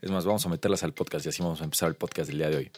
[0.00, 2.38] Es más, vamos a meterlas al podcast y así vamos a empezar el podcast del
[2.38, 2.70] día de hoy.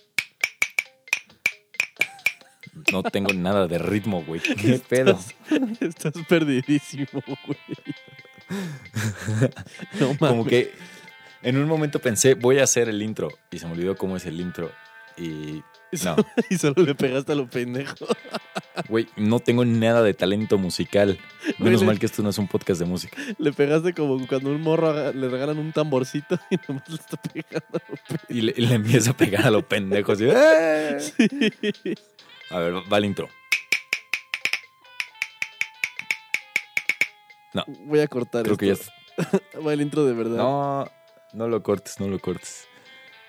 [2.93, 4.41] No tengo nada de ritmo, güey.
[4.61, 5.12] ¿Qué pedo?
[5.12, 5.35] Estás,
[5.80, 7.59] estás perdidísimo, güey.
[10.01, 10.19] No mames.
[10.19, 10.72] Como que
[11.43, 13.28] en un momento pensé, voy a hacer el intro.
[13.50, 14.72] Y se me olvidó cómo es el intro.
[15.16, 15.62] Y
[16.05, 16.16] no,
[16.50, 18.06] Y solo le pegaste a lo pendejo.
[18.91, 21.19] Güey, no tengo nada de talento musical.
[21.59, 23.16] Menos mal que esto no es un podcast de música.
[23.39, 27.16] Le pegaste como cuando un morro aga- le regalan un tamborcito y nomás le está
[27.16, 27.80] pegando.
[28.29, 30.19] Y le, y le empiezo a pegar a los pendejos.
[30.21, 30.98] ¡eh!
[31.01, 31.95] Sí.
[32.51, 33.29] A ver, va el intro.
[37.53, 38.73] No, Voy a cortar creo que ya...
[38.75, 38.91] esto.
[39.67, 40.37] Va el intro de verdad.
[40.37, 40.89] No,
[41.33, 42.69] no lo cortes, no lo cortes.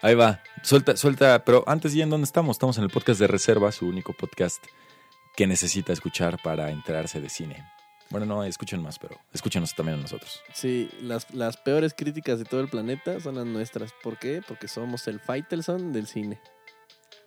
[0.03, 1.43] Ahí va, suelta, suelta.
[1.43, 2.55] Pero antes, ¿y en dónde estamos?
[2.55, 4.63] Estamos en el podcast de Reserva, su único podcast
[5.35, 7.65] que necesita escuchar para enterarse de cine.
[8.09, 10.41] Bueno, no, escuchen más, pero escúchenos también a nosotros.
[10.53, 13.93] Sí, las, las peores críticas de todo el planeta son las nuestras.
[14.03, 14.41] ¿Por qué?
[14.45, 16.41] Porque somos el Faitelson del cine.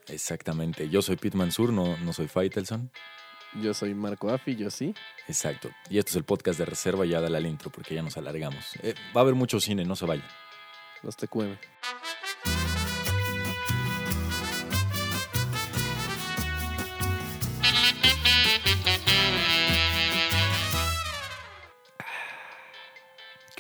[0.09, 0.91] Exactamente.
[0.91, 2.91] Yo soy Pete Mansur, no, no soy Faitelson.
[3.63, 4.95] Yo soy Marco Affi, yo sí.
[5.29, 5.71] Exacto.
[5.89, 8.75] Y esto es el podcast de Reserva, ya dale al intro porque ya nos alargamos.
[8.83, 10.27] Eh, va a haber mucho cine, no se vayan.
[11.03, 11.57] Los TQM.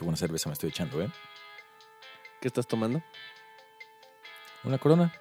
[0.05, 1.09] Qué buena cerveza me estoy echando, ¿eh?
[2.39, 3.03] ¿Qué estás tomando?
[4.63, 5.15] Una corona.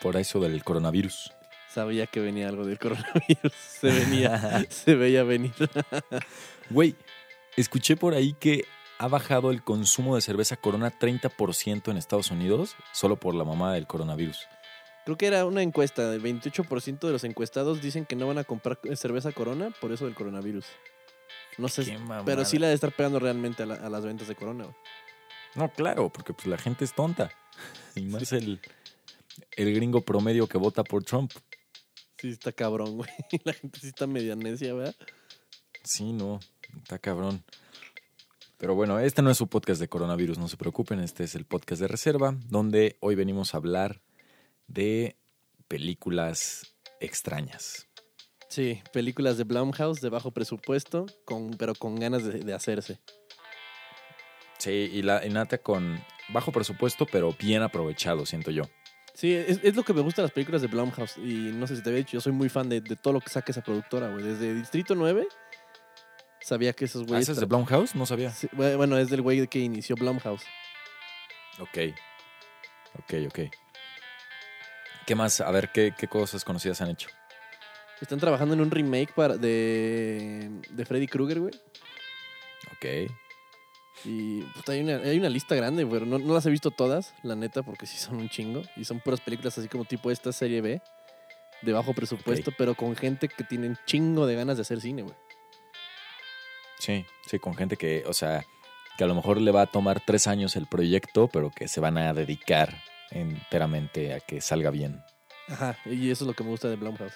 [0.00, 1.30] Por eso del coronavirus.
[1.68, 3.52] Sabía que venía algo del coronavirus.
[3.52, 5.52] Se venía, se veía venir.
[6.70, 6.96] Güey,
[7.58, 8.64] escuché por ahí que
[8.96, 13.74] ha bajado el consumo de cerveza Corona 30% en Estados Unidos solo por la mamá
[13.74, 14.48] del coronavirus.
[15.04, 16.14] Creo que era una encuesta.
[16.14, 20.06] El 28% de los encuestados dicen que no van a comprar cerveza Corona por eso
[20.06, 20.64] del coronavirus.
[21.58, 24.28] No sé, Qué pero sí la de estar pegando realmente a, la- a las ventas
[24.28, 24.64] de Corona.
[24.64, 24.76] güey.
[25.54, 27.30] No, claro, porque pues la gente es tonta.
[27.94, 28.60] Y más el,
[29.52, 31.32] el gringo promedio que vota por Trump.
[32.18, 33.08] Sí, está cabrón, güey.
[33.44, 34.94] La gente sí está media necia, ¿verdad?
[35.82, 36.40] Sí, no,
[36.82, 37.42] está cabrón.
[38.58, 41.44] Pero bueno, este no es su podcast de coronavirus, no se preocupen, este es el
[41.46, 44.00] podcast de reserva, donde hoy venimos a hablar
[44.66, 45.16] de
[45.68, 47.85] películas extrañas.
[48.48, 52.98] Sí, películas de Blumhouse de bajo presupuesto, con, pero con ganas de, de hacerse.
[54.58, 58.64] Sí, y la y nata con bajo presupuesto, pero bien aprovechado, siento yo.
[59.14, 61.16] Sí, es, es lo que me gusta de las películas de Blumhouse.
[61.16, 63.20] Y no sé si te había dicho, yo soy muy fan de, de todo lo
[63.20, 64.22] que saca esa productora, güey.
[64.22, 65.26] Desde Distrito 9,
[66.42, 67.22] sabía que esos ¿Ah, güeyes...
[67.24, 67.94] ¿Ese es de Blumhouse?
[67.94, 68.30] No sabía.
[68.30, 70.44] Sí, bueno, es del güey que inició Blumhouse.
[71.60, 71.78] Ok.
[72.98, 73.38] Ok, ok.
[75.06, 75.40] ¿Qué más?
[75.40, 77.08] A ver, ¿qué, qué cosas conocidas han hecho?
[78.00, 81.54] Están trabajando en un remake para, de, de Freddy Krueger, güey.
[82.72, 83.10] Ok.
[84.04, 87.14] Y puta, hay, una, hay una lista grande, pero no, no las he visto todas,
[87.22, 88.62] la neta, porque sí son un chingo.
[88.76, 90.82] Y son puras películas así como tipo esta serie B,
[91.62, 95.14] de bajo presupuesto, pero con gente que tienen chingo de ganas de hacer cine, güey.
[96.78, 98.44] Sí, sí, con gente que, o sea,
[98.98, 101.80] que a lo mejor le va a tomar tres años el proyecto, pero que se
[101.80, 102.76] van a dedicar
[103.10, 105.02] enteramente a que salga bien.
[105.48, 107.14] Ajá, y eso es lo que me gusta de Blumhouse.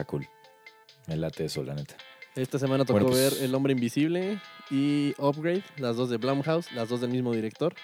[0.00, 0.26] Está cool.
[1.08, 1.94] Me late eso, la neta.
[2.34, 4.40] Esta semana tocó Bueno, pues- ver El Hombre Invisible
[4.70, 7.74] y Upgrade, las dos de Blumhouse, las dos del mismo director.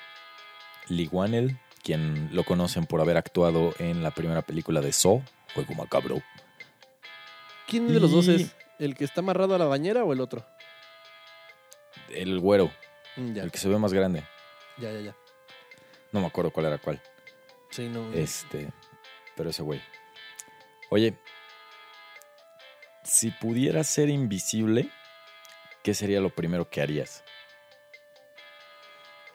[0.88, 5.22] Lee Wanell, quien lo conocen por haber actuado en la primera película de Saw,
[5.54, 6.22] Juego Macabro.
[7.68, 8.56] ¿Quién de los dos es?
[8.78, 10.46] ¿El que está amarrado a la bañera o el otro?
[12.08, 12.70] El güero,
[13.16, 14.22] Mm, ya, el que se ve más grande.
[14.78, 15.16] ya, ya, ya.
[16.12, 16.98] No me acuerdo cuál era cuál.
[17.70, 18.10] Sí, no.
[18.14, 18.70] Este,
[19.36, 19.82] pero ese güey.
[20.88, 21.18] Oye,
[23.16, 24.88] si pudieras ser invisible,
[25.82, 27.24] ¿qué sería lo primero que harías?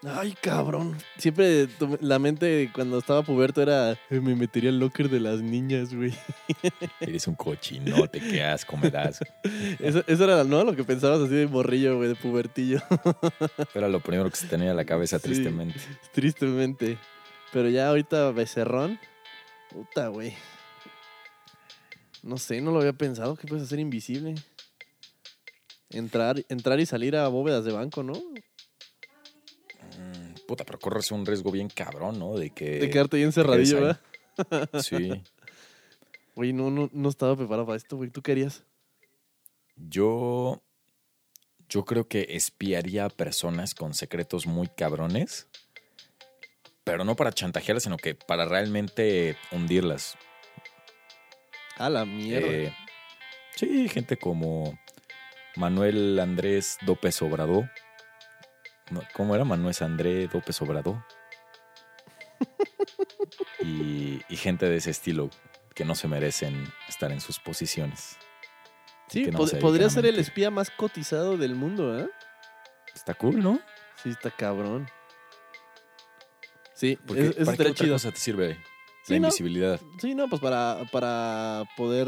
[0.03, 0.97] Ay, cabrón.
[1.19, 1.67] Siempre
[1.99, 6.11] la mente cuando estaba puberto era "Eh, me metería al locker de las niñas, güey.
[6.99, 9.19] Eres un cochinote, qué asco me das.
[9.79, 10.63] Eso, eso era ¿no?
[10.63, 12.81] lo que pensabas así de morrillo, güey, de pubertillo.
[13.75, 15.25] Era lo primero que se tenía en la cabeza, Sí.
[15.25, 15.79] tristemente.
[16.13, 16.97] Tristemente.
[17.53, 18.99] Pero ya ahorita becerrón.
[19.69, 20.33] Puta, güey.
[22.21, 23.35] No sé, no lo había pensado.
[23.35, 24.35] ¿Qué puedes hacer invisible?
[25.89, 28.13] Entrar, entrar y salir a bóvedas de banco, ¿no?
[29.97, 32.37] Mm, Puta, pero corres un riesgo bien cabrón, ¿no?
[32.37, 32.79] De que.
[32.79, 33.81] De quedarte ahí encerradillo.
[33.81, 33.99] ¿verdad?
[34.81, 35.21] Sí.
[36.35, 38.09] Güey, no, no, no estaba preparado para esto, güey.
[38.09, 38.63] ¿Tú qué harías?
[39.75, 40.61] Yo.
[41.67, 45.47] Yo creo que espiaría a personas con secretos muy cabrones.
[46.83, 50.17] Pero no para chantajearlas, sino que para realmente hundirlas.
[51.85, 52.47] A la mierda.
[52.47, 52.75] Eh,
[53.55, 54.77] sí, gente como
[55.55, 57.69] Manuel Andrés López Obrador.
[58.91, 59.43] no, ¿cómo era?
[59.45, 61.03] Manuel André López Obrador.
[63.61, 65.29] y, y gente de ese estilo
[65.73, 68.17] que no se merecen estar en sus posiciones.
[69.07, 72.09] Sí, no pod- se podría ser el espía más cotizado del mundo, ¿eh?
[72.93, 73.59] Está cool, ¿no?
[74.03, 74.87] Sí, está cabrón.
[76.73, 77.95] Sí, Porque, es- ¿Para qué otra chido.
[77.95, 78.57] cosa te sirve
[79.11, 79.27] la ¿no?
[79.27, 79.79] invisibilidad?
[79.99, 82.07] Sí, no, pues para, para poder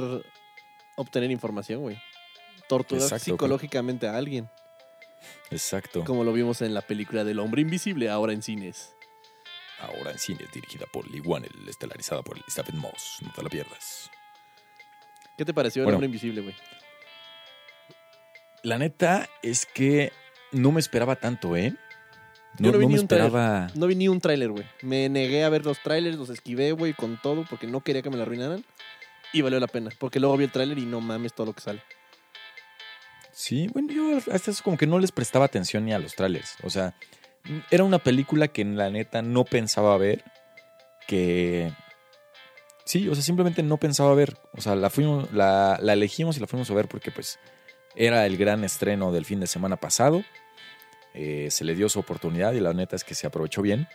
[0.96, 1.98] obtener información, güey.
[2.68, 4.50] Torturar Exacto, psicológicamente a alguien.
[5.52, 6.04] Exacto.
[6.04, 8.96] Como lo vimos en la película del hombre invisible, ahora en cines.
[9.80, 13.18] Ahora en cine, dirigida por Lee Wannell, estelarizada por Elizabeth Moss.
[13.22, 14.10] No te la pierdas.
[15.38, 15.98] ¿Qué te pareció el Bueno.
[15.98, 16.56] hombre invisible, güey?
[18.64, 20.14] La neta es que
[20.52, 21.76] no me esperaba tanto, ¿eh?
[22.60, 23.28] Yo No, vi no ni un tráiler.
[23.28, 23.68] esperaba.
[23.76, 24.66] No vi ni un tráiler, güey.
[24.82, 28.10] Me negué a ver los trailers, los esquivé, güey, con todo, porque no quería que
[28.10, 28.64] me lo arruinaran.
[29.34, 31.62] Y valió la pena, porque luego vi el tráiler y no mames todo lo que
[31.62, 31.82] sale.
[33.32, 36.56] Sí, bueno, yo hasta eso como que no les prestaba atención ni a los trailers.
[36.64, 36.94] O sea,
[37.72, 40.24] era una película que en la neta no pensaba ver.
[41.08, 41.72] Que.
[42.86, 44.38] Sí, o sea, simplemente no pensaba ver.
[44.56, 47.40] O sea, la, fuimos, la, la elegimos y la fuimos a ver porque, pues,
[47.96, 50.24] era el gran estreno del fin de semana pasado.
[51.14, 53.88] Eh, se le dio su oportunidad y la neta es que se aprovechó bien.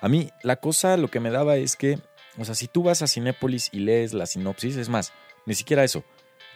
[0.00, 1.98] A mí, la cosa, lo que me daba es que,
[2.38, 5.12] o sea, si tú vas a Cinépolis y lees la sinopsis, es más,
[5.46, 6.04] ni siquiera eso.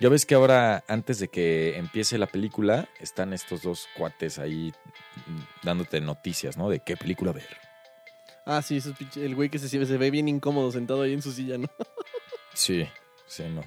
[0.01, 4.73] Ya ves que ahora, antes de que empiece la película, están estos dos cuates ahí
[5.27, 6.69] mm, dándote noticias, ¿no?
[6.69, 7.49] De qué película ver.
[8.45, 11.23] Ah, sí, esos pinche- el güey que se, se ve bien incómodo sentado ahí en
[11.23, 11.69] su silla, ¿no?
[12.55, 12.89] Sí,
[13.27, 13.63] sí, no.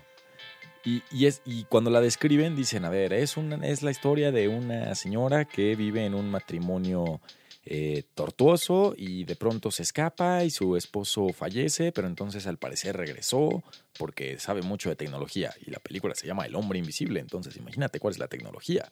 [0.84, 3.38] Y, cuando la describen, dicen, a ver, es,
[3.84, 7.22] la historia de una señora que vive en un matrimonio
[7.66, 12.98] eh, tortuoso y de pronto se escapa y su esposo fallece, pero entonces al parecer
[12.98, 13.64] regresó
[14.00, 18.00] porque sabe mucho de tecnología y la película se llama El hombre invisible, entonces imagínate
[18.00, 18.92] cuál es la tecnología.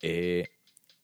[0.00, 0.48] Eh,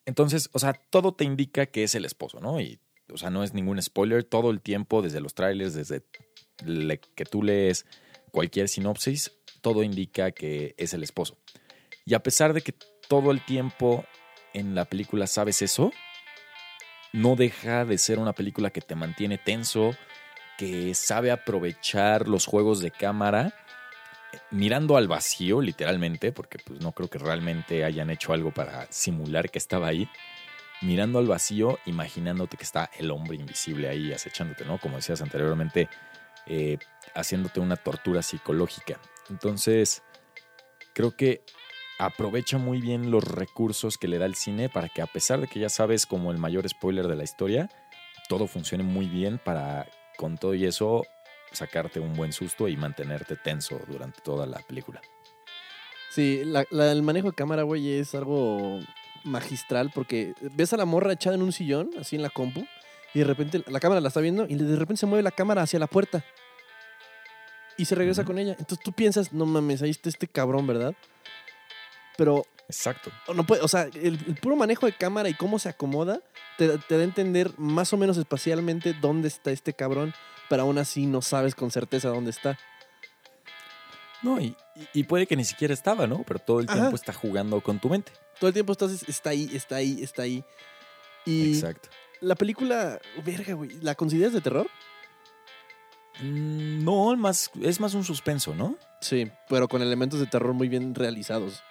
[0.07, 2.61] entonces, o sea, todo te indica que es el esposo, ¿no?
[2.61, 2.81] Y,
[3.13, 6.03] o sea, no es ningún spoiler, todo el tiempo, desde los trailers, desde
[7.15, 7.85] que tú lees
[8.31, 11.37] cualquier sinopsis, todo indica que es el esposo.
[12.05, 12.75] Y a pesar de que
[13.09, 14.05] todo el tiempo
[14.55, 15.93] en la película sabes eso,
[17.13, 19.97] no deja de ser una película que te mantiene tenso,
[20.59, 23.55] que sabe aprovechar los juegos de cámara
[24.51, 29.51] mirando al vacío, literalmente, porque pues no creo que realmente hayan hecho algo para simular
[29.51, 30.09] que estaba ahí.
[30.83, 34.79] Mirando al vacío, imaginándote que está el hombre invisible ahí acechándote, ¿no?
[34.79, 35.91] Como decías anteriormente,
[36.47, 36.79] eh,
[37.15, 38.99] haciéndote una tortura psicológica.
[39.31, 40.03] Entonces,
[40.93, 41.43] creo que
[41.99, 45.47] aprovecha muy bien los recursos que le da el cine para que a pesar de
[45.47, 47.71] que ya sabes como el mayor spoiler de la historia,
[48.29, 49.87] todo funcione muy bien para
[50.17, 51.05] con todo y eso
[51.53, 55.01] sacarte un buen susto y mantenerte tenso durante toda la película.
[56.11, 58.81] Sí, la- el manejo de cámara, güey, es algo
[59.25, 62.67] magistral porque ves a la morra echada en un sillón, así en la compu,
[63.15, 65.63] y de repente la cámara la está viendo y de repente se mueve la cámara
[65.63, 66.25] hacia la puerta.
[67.81, 68.53] Y se regresa con ella.
[68.59, 70.95] Entonces tú piensas, no mames, ahí está este cabrón, ¿verdad?
[72.19, 73.11] Pero Exacto.
[73.35, 76.21] no puede, o sea, el, el puro manejo de cámara y cómo se acomoda
[76.59, 80.13] te, te da a entender más o menos espacialmente dónde está este cabrón,
[80.51, 82.59] pero aún así no sabes con certeza dónde está.
[84.23, 86.23] No, y, y- y puede que ni siquiera estaba, ¿no?
[86.27, 86.79] Pero todo el Ajá.
[86.79, 88.13] tiempo está jugando con tu mente.
[88.39, 90.45] Todo el tiempo estás, está ahí, está ahí, está ahí.
[91.25, 91.89] Y Exacto.
[92.21, 94.69] la película, verga, güey, ¿la consideras de terror?
[96.23, 98.77] Mm, No, más, es más un suspenso, ¿no?
[99.01, 101.63] Sí, pero con elementos de terror muy bien realizados.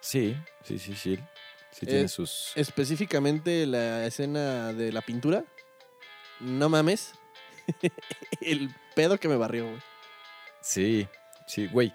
[0.00, 1.16] Sí, sí, sí, sí.
[1.70, 2.52] Sí Eh, tiene sus...
[2.54, 5.44] Específicamente la escena de la pintura.
[6.40, 7.12] No mames.
[8.40, 9.80] el pedo que me barrió, güey.
[10.60, 11.06] Sí,
[11.46, 11.92] sí, güey.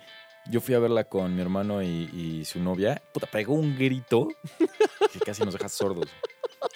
[0.50, 3.02] Yo fui a verla con mi hermano y, y su novia.
[3.14, 4.28] Puta, pegó un grito
[5.14, 6.10] que casi nos deja sordos.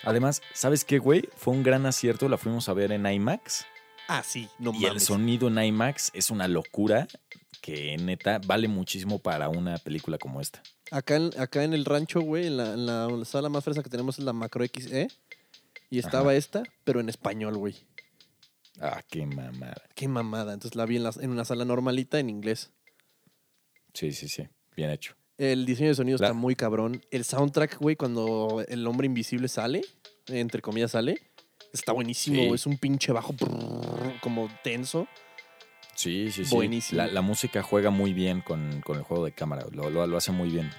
[0.04, 1.28] Además, ¿sabes qué, güey?
[1.36, 2.30] Fue un gran acierto.
[2.30, 3.66] La fuimos a ver en IMAX.
[4.08, 7.08] Ah, sí, no y el sonido en IMAX es una locura
[7.62, 10.62] que neta vale muchísimo para una película como esta.
[10.92, 13.90] Acá en, acá en el rancho, güey, en la, en la sala más fresa que
[13.90, 15.08] tenemos es la Macro XE.
[15.90, 16.36] Y estaba Ajá.
[16.36, 17.76] esta, pero en español, güey.
[18.80, 19.82] Ah, qué mamada.
[19.96, 20.54] Qué mamada.
[20.54, 22.72] Entonces la vi en, la- en una sala normalita en inglés.
[23.94, 24.48] Sí, sí, sí.
[24.76, 25.16] Bien hecho.
[25.38, 27.02] El diseño de sonido La- está muy cabrón.
[27.12, 29.82] El soundtrack, güey, cuando el hombre invisible sale,
[30.28, 31.22] entre comillas sale,
[31.76, 32.42] está buenísimo.
[32.42, 32.50] Sí.
[32.54, 35.08] Es un pinche bajo brrr, como tenso.
[35.96, 36.54] Sí, sí, sí.
[36.56, 36.98] Buenísimo.
[36.98, 39.66] La, la música juega muy bien con, con el juego de cámara.
[39.72, 40.70] Lo, lo- lo hace muy bien.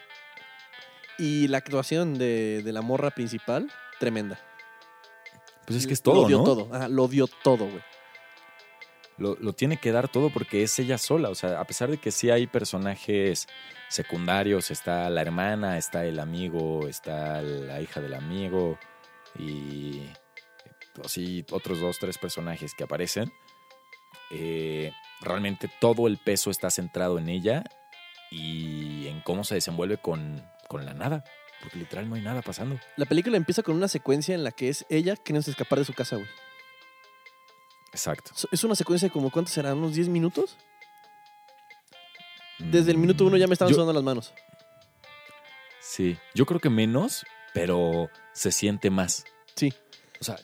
[1.19, 4.39] Y la actuación de, de la morra principal, tremenda.
[5.67, 6.45] Pues es que es todo, Lo dio ¿no?
[6.45, 6.75] todo.
[6.75, 7.83] Ajá, lo dio todo, güey.
[9.19, 11.31] Lo, lo tiene que dar todo porque es ella sola.
[11.31, 13.49] O sea, a pesar de que sí hay personajes
[13.89, 18.79] secundarios, está la hermana, está el amigo, está la hija del amigo,
[19.39, 20.03] y
[21.05, 23.33] así otros dos, tres personajes que aparecen,
[24.31, 27.65] eh, realmente todo el peso está centrado en ella
[28.31, 31.25] y en cómo se desenvuelve con, con la nada.
[31.63, 32.79] Porque literal no hay nada pasando.
[32.97, 35.95] La película empieza con una secuencia en la que es ella queriendo escapar de su
[35.95, 36.29] casa, güey.
[37.93, 38.33] Exacto.
[38.53, 39.73] Es- una secuencia de como, ¿cuánto será?
[39.75, 40.57] ¿Unos 10 minutos?
[42.59, 44.33] Desde el minuto uno ya me estaban Yo- sudando las manos.
[45.81, 47.25] Sí, yo creo que menos,
[47.55, 49.25] pero se siente más.
[49.55, 49.73] Sí.
[50.21, 50.37] O sea,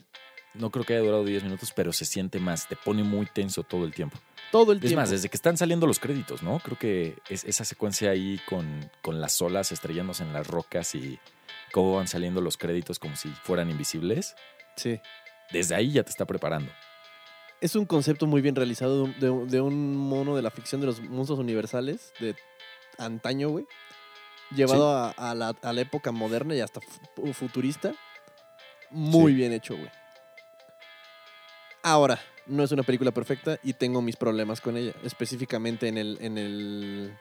[0.54, 2.68] no creo que haya durado 10 minutos, pero se siente más.
[2.68, 4.18] Te pone muy tenso todo el tiempo.
[4.50, 5.00] Todo el Es tiempo.
[5.00, 6.58] más, desde que están saliendo los créditos, ¿no?
[6.60, 11.18] Creo que es esa secuencia ahí con, con las olas estrellándose en las rocas y
[11.72, 14.34] cómo van saliendo los créditos como si fueran invisibles.
[14.76, 15.00] Sí.
[15.52, 16.70] Desde ahí ya te está preparando.
[17.62, 20.50] Es un concepto muy bien realizado de un, de un- de un mono de la
[20.50, 22.34] ficción de los monstruos universales de
[22.98, 23.66] antaño, güey.
[24.50, 27.94] Llevado a, a la, a la época moderna y hasta fu- futurista.
[28.90, 29.36] Muy Sí.
[29.36, 29.88] bien hecho, güey.
[31.82, 34.92] Ahora, no es una película perfecta y tengo mis problemas con ella.
[35.02, 36.18] Específicamente en el.
[36.20, 37.18] en el.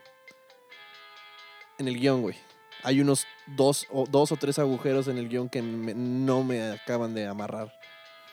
[1.77, 2.35] En el guion, güey.
[2.83, 6.61] Hay unos dos o, dos o tres agujeros en el guion que me- no me
[6.71, 7.71] acaban de amarrar.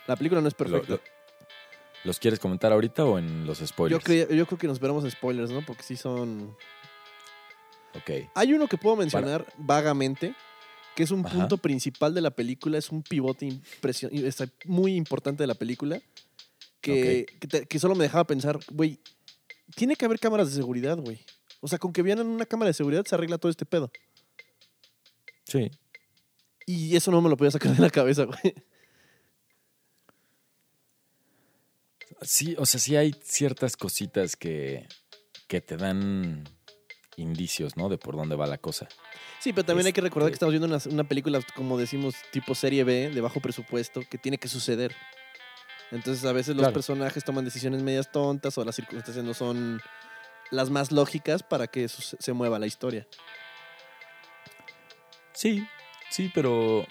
[0.07, 0.93] La película no es perfecta.
[0.95, 1.01] lo-
[2.05, 4.05] ¿Los quieres comentar ahorita o en los Yo, spoilers?
[4.05, 5.63] creo- yo creo que nos esperamos spoilers, ¿no?
[5.67, 6.57] Porque sí son.
[7.95, 8.29] Ok.
[8.35, 10.35] Hay uno que puedo mencionar vagamente,
[10.99, 11.38] que es un Ajá.
[11.38, 16.02] punto principal de la película, es un pivote impresio- está muy importante de la película,
[16.81, 18.99] que, que, te- que solo me dejaba pensar, güey,
[19.76, 21.21] tiene que haber cámaras de seguridad, güey.
[21.61, 23.93] O sea, con que en una cámara de seguridad se arregla todo este pedo.
[25.45, 25.71] Sí.
[26.67, 28.55] Y eso no me lo podía sacar de la cabeza, güey.
[32.23, 34.88] Sí, o sea, sí hay ciertas cositas que,
[35.47, 36.43] que te dan
[37.19, 37.89] indicios, ¿no?
[37.89, 38.89] De por dónde va la cosa.
[39.41, 42.15] Sí, pero también hay que recordar que Este- estamos viendo una, una película, como decimos,
[42.33, 44.95] tipo serie B, de bajo presupuesto, que tiene que suceder.
[45.91, 49.81] Entonces, a veces los personajes toman decisiones medias tontas o las circunstancias no son
[50.51, 53.07] las más lógicas para que se- mueva la historia.
[55.33, 55.67] Sí,
[56.11, 56.87] sí, pero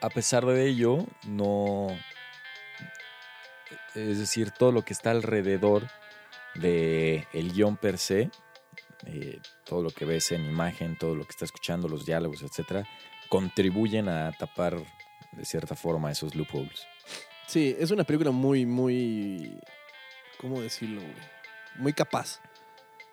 [0.00, 1.88] a pesar de ello, no.
[3.94, 5.88] Es decir, todo lo que está alrededor
[6.54, 8.30] de el guion per se,
[9.06, 12.86] eh, todo lo que ves en imagen, todo lo que está escuchando, los diálogos, etcétera,
[13.28, 14.76] contribuyen a tapar
[15.32, 16.86] de cierta forma esos loopholes.
[17.46, 19.58] Sí, es una película muy, muy.
[20.38, 21.14] ¿Cómo decirlo, güey?
[21.76, 22.40] Muy capaz.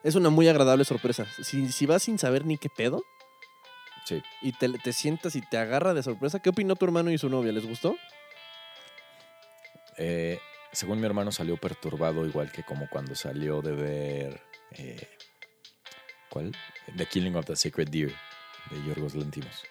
[0.03, 1.25] Es una muy agradable sorpresa.
[1.43, 3.03] Si, si vas sin saber ni qué pedo
[4.05, 4.22] Sí.
[4.41, 7.29] y te, te sientas y te agarra de sorpresa, ¿qué opinó tu hermano y su
[7.29, 7.51] novia?
[7.51, 7.96] ¿Les gustó?
[9.98, 10.39] Eh,
[10.72, 14.41] según mi hermano salió perturbado, igual que como cuando salió de ver.
[14.72, 15.08] eh,
[16.29, 16.55] ¿Cuál?
[16.95, 18.13] The Killing of the Sacred Deer
[18.71, 19.63] de Yorgos Lantimos.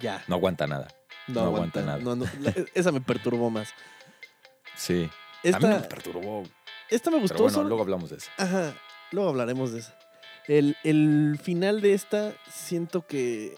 [0.00, 0.22] Ya.
[0.28, 0.88] No aguanta nada.
[1.28, 1.98] no aguanta nada.
[1.98, 3.68] No, no, la- esa me perturbó más.
[4.76, 5.08] Sí.
[5.44, 6.42] A mí no me perturbó.
[6.90, 7.34] esta me gustó.
[7.34, 8.30] Pero bueno, solo- luego hablamos de eso.
[8.36, 8.74] Ajá,
[9.12, 9.92] luego hablaremos de eso.
[10.48, 13.56] El, el final de esta siento que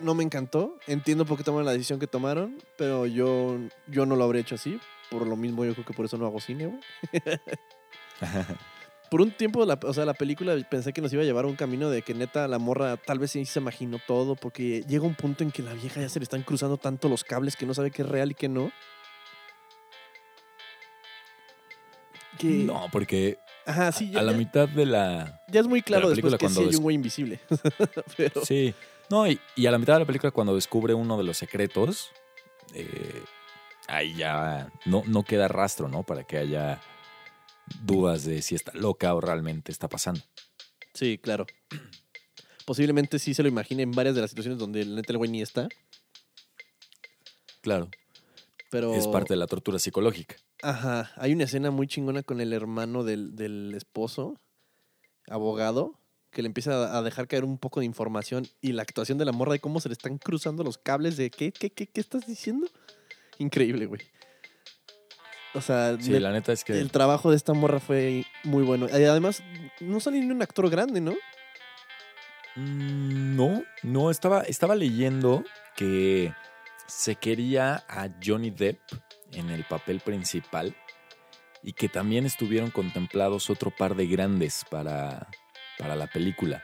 [0.00, 0.76] no me encantó.
[0.86, 4.56] Entiendo por qué tomaron la decisión que tomaron, pero yo, yo no lo habría hecho
[4.56, 4.80] así.
[5.10, 6.80] Por lo mismo, yo creo que por eso no hago cine, güey.
[9.14, 11.46] Por un tiempo, la, o sea, la película pensé que nos iba a llevar a
[11.46, 15.06] un camino de que neta la morra tal vez sí se imaginó todo, porque llega
[15.06, 17.64] un punto en que la vieja ya se le están cruzando tanto los cables que
[17.64, 18.72] no sabe qué es real y qué no.
[22.40, 25.40] Que, No, porque Ajá, sí, ya, a la ya- mitad de la.
[25.46, 27.38] ya es muy claro la después película que sí hay un güey invisible.
[28.16, 28.74] Pero, Sí.
[29.10, 32.10] No, y, y a la mitad de la película, cuando descubre uno de los secretos,
[32.74, 33.22] eh,
[33.86, 36.02] ahí ya no, no queda rastro, ¿no?
[36.02, 36.80] Para que haya
[37.82, 40.20] dudas de si está loca o realmente está pasando.
[40.94, 41.46] sí, claro.
[42.66, 45.30] Posiblemente sí se lo imagine en varias de las situaciones donde el neta el güey
[45.30, 45.68] ni está,
[47.60, 47.90] Claro.
[48.70, 48.94] pero...
[48.94, 50.36] Es parte de la tortura psicológica.
[50.62, 54.40] Ajá, hay una escena muy chingona con el hermano del, del esposo,
[55.28, 55.98] abogado,
[56.30, 59.32] que le empieza a- dejar caer un poco de información y la actuación de la
[59.32, 62.26] morra de cómo se le están cruzando los cables de ¿qué, qué, qué, qué estás
[62.26, 62.66] diciendo?
[63.38, 64.00] Increíble, güey.
[65.54, 66.78] O sea, Sí, net- la neta es que.
[66.80, 68.86] el trabajo de esta morra fue muy bueno.
[68.88, 69.42] Y además,
[69.80, 71.12] no sale ni un actor grande, ¿no?
[72.56, 75.44] Mm, No, no, estaba, estaba leyendo
[75.76, 76.32] que
[76.86, 78.80] se quería a Johnny Depp
[79.32, 80.76] en el papel principal
[81.62, 85.28] y que también estuvieron contemplados otro par de grandes para,
[85.78, 86.62] para la película.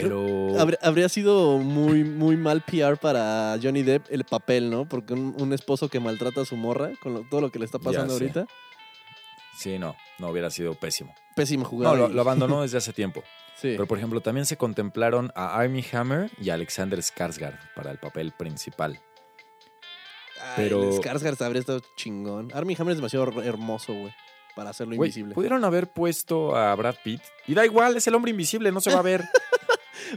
[0.00, 0.58] Pero...
[0.82, 4.88] Habría, sido muy, muy mal PR para Johnny Depp el papel, ¿no?
[4.88, 7.64] Porque un, un esposo que maltrata a su morra con lo- todo lo que le
[7.64, 8.46] está pasando ahorita,
[9.56, 11.14] Sí, no, no hubiera sido pésimo.
[11.36, 11.96] pésima jugada.
[11.96, 13.22] No, lo, abandonó desde hace tiempo.
[13.56, 13.68] Sí.
[13.72, 17.98] Pero por ejemplo, también se contemplaron a Armie Hammer y a Alexander Skarsgård para el
[17.98, 19.00] papel principal.
[20.56, 22.50] Pero- Skarsgård habría estado chingón.
[22.54, 24.12] Armie Hammer es demasiado her- hermoso, güey.
[24.56, 25.34] Para hacerlo Güey, invisible.
[25.34, 27.22] pudieron haber puesto a Brad Pitt.
[27.46, 29.22] Y da igual, es el hombre invisible, no se va a ver.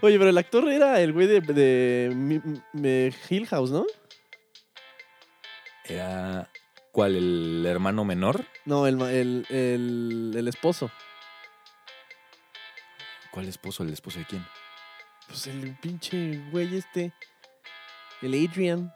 [0.01, 2.41] Oye, pero el actor era el güey de, de, Mi-
[3.29, 3.85] Hill House, ¿no?
[5.85, 6.49] Era.
[6.91, 7.15] ¿Cuál?
[7.15, 8.45] ¿El hermano menor?
[8.63, 10.89] No, el, el, el, el esposo.
[13.31, 13.83] ¿Cuál esposo?
[13.83, 14.45] ¿El esposo de quién?
[15.27, 17.11] Pues el pinche güey este.
[18.21, 18.93] El Adrian.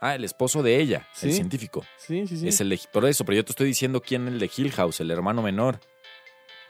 [0.00, 1.84] Ah, el esposo de ella, el científico.
[1.96, 2.48] Sí, sí, sí.
[2.48, 4.72] Es el de, por eso, pero yo te estoy diciendo quién es el de Hill
[4.72, 5.78] House, el hermano menor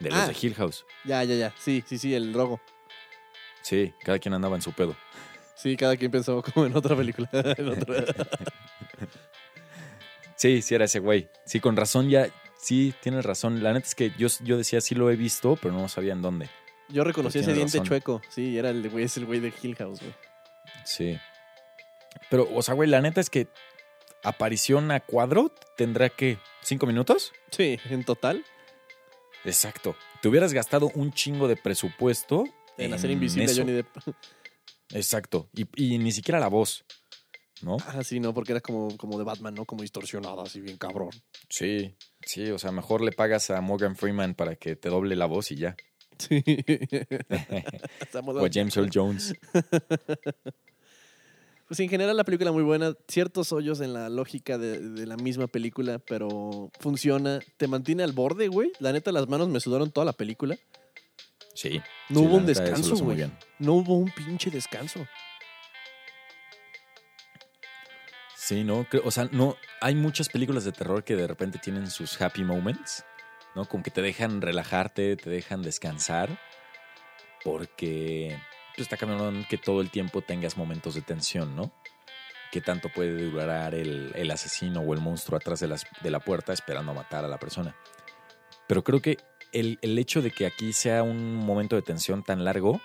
[0.02, 0.26] de los Ah.
[0.28, 0.84] de Hill House.
[1.04, 1.54] Ya, ya, ya.
[1.58, 2.60] Sí, sí, sí, el rogo.
[3.62, 4.96] Sí, cada quien andaba en su pedo.
[5.54, 7.28] Sí, cada quien pensó como en otra película.
[7.32, 8.04] en otra.
[10.36, 11.28] Sí, sí era ese güey.
[11.46, 12.28] Sí, con razón ya,
[12.58, 13.62] sí, tienes razón.
[13.62, 16.22] La neta es que yo, yo decía sí lo he visto, pero no sabía en
[16.22, 16.48] dónde.
[16.88, 17.86] Yo reconocí ese diente razón.
[17.86, 18.22] chueco.
[18.28, 20.14] Sí, era el güey, es el güey de Hill House, güey.
[20.84, 21.18] Sí.
[22.28, 23.46] Pero, o sea, güey, la neta es que
[24.24, 27.32] aparición a cuadro tendrá que cinco minutos.
[27.50, 28.44] Sí, en total.
[29.44, 29.96] Exacto.
[30.20, 32.44] Te hubieras gastado un chingo de presupuesto
[32.78, 33.54] En hacer invisible a.
[33.54, 33.88] Johnny Depp.
[34.90, 35.48] Exacto.
[35.54, 36.84] Y, y ni siquiera la voz,
[37.62, 37.76] ¿no?
[37.86, 39.64] Ah, sí, no, porque era como, como de Batman, ¿no?
[39.64, 41.10] Como distorsionada, así bien cabrón.
[41.48, 41.94] Sí,
[42.24, 45.50] sí, o sea, mejor le pagas a Morgan Freeman para que te doble la voz
[45.50, 45.76] y ya.
[46.18, 46.42] Sí.
[48.14, 49.34] O a James Earl Jones.
[51.72, 55.16] Pues en general la película muy buena, ciertos hoyos en la lógica de, de la
[55.16, 58.72] misma película, pero funciona, te mantiene al borde, güey.
[58.78, 60.58] La neta las manos me sudaron toda la película.
[61.54, 61.80] Sí.
[62.10, 63.26] No sí, hubo un neta, descanso, güey.
[63.58, 65.06] No hubo un pinche descanso.
[68.36, 68.86] Sí, ¿no?
[69.04, 73.02] O sea, no, hay muchas películas de terror que de repente tienen sus happy moments,
[73.54, 73.64] ¿no?
[73.64, 76.38] Como que te dejan relajarte, te dejan descansar,
[77.42, 78.36] porque
[78.76, 81.72] pues, está cabrón que todo el tiempo tengas momentos de tensión, ¿no?
[82.50, 86.20] ¿Qué tanto puede durar el, el asesino o el monstruo atrás de, las, de la
[86.20, 87.74] puerta esperando a matar a la persona?
[88.66, 89.18] Pero creo que
[89.52, 92.80] el, el hecho de que aquí sea un momento de tensión tan largo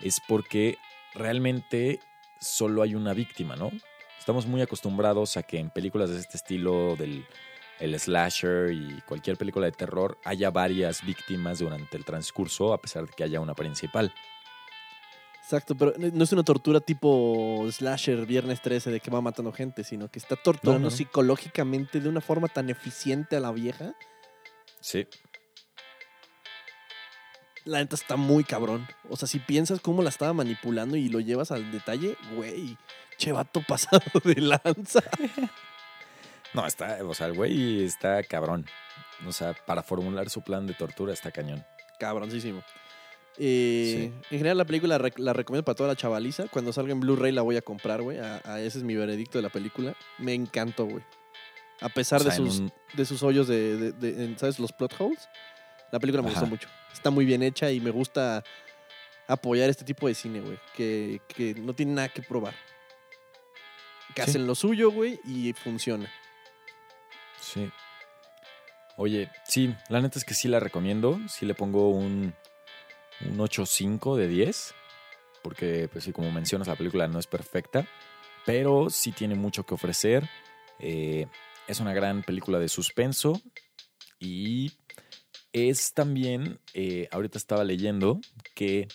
[0.00, 0.78] es porque
[1.14, 2.00] realmente
[2.40, 3.70] solo hay una víctima, ¿no?
[4.18, 7.26] Estamos muy acostumbrados a que en películas de este estilo del
[7.82, 13.06] el slasher y cualquier película de terror haya varias víctimas durante el transcurso a pesar
[13.06, 14.14] de que haya una principal.
[15.42, 19.82] Exacto, pero no es una tortura tipo slasher viernes 13 de que va matando gente,
[19.84, 20.96] sino que está torturando No, no, no.
[20.96, 23.92] psicológicamente de una forma tan eficiente a la vieja.
[24.80, 25.06] Sí.
[27.64, 28.86] La neta está muy cabrón.
[29.08, 32.76] O sea, si piensas cómo la estaba manipulando y lo llevas al detalle, güey,
[33.18, 35.02] che vato pasado de lanza.
[36.54, 38.66] No, está, o sea, el güey está cabrón.
[39.26, 41.64] O sea, para formular su plan de tortura está cañón.
[41.98, 42.62] Cabroncísimo.
[43.38, 46.48] Eh, En general, la película la recomiendo para toda la chavaliza.
[46.48, 48.18] Cuando salga en Blu-ray la voy a comprar, güey.
[48.18, 49.94] Ese es mi veredicto de la película.
[50.18, 51.02] Me encantó, güey.
[51.80, 54.58] A pesar O sea, de, sus, un- de sus hoyos de, de- de- en, ¿sabes?
[54.58, 55.28] Los plot holes.
[55.90, 56.40] La película me Ajá.
[56.40, 56.68] gustó mucho.
[56.92, 58.44] Está muy bien hecha y me gusta
[59.26, 60.58] apoyar este tipo de cine, güey.
[60.76, 62.54] Que, que no tiene nada que probar.
[64.14, 64.30] Que Sí.
[64.30, 66.08] hacen lo suyo, güey, y funciona.
[67.40, 67.68] Sí.
[68.96, 71.18] Oye, sí, la neta es que sí la recomiendo.
[71.28, 72.34] Sí le pongo un,
[73.28, 74.74] un 8.5 de 10.
[75.42, 77.88] Porque, pues sí, como mencionas, la película no es perfecta.
[78.46, 80.28] Pero sí tiene mucho que ofrecer.
[80.78, 81.26] Eh,
[81.68, 83.40] es una gran película de suspenso.
[84.18, 84.72] Y
[85.52, 88.20] es también, eh, ahorita estaba leyendo
[88.54, 88.88] que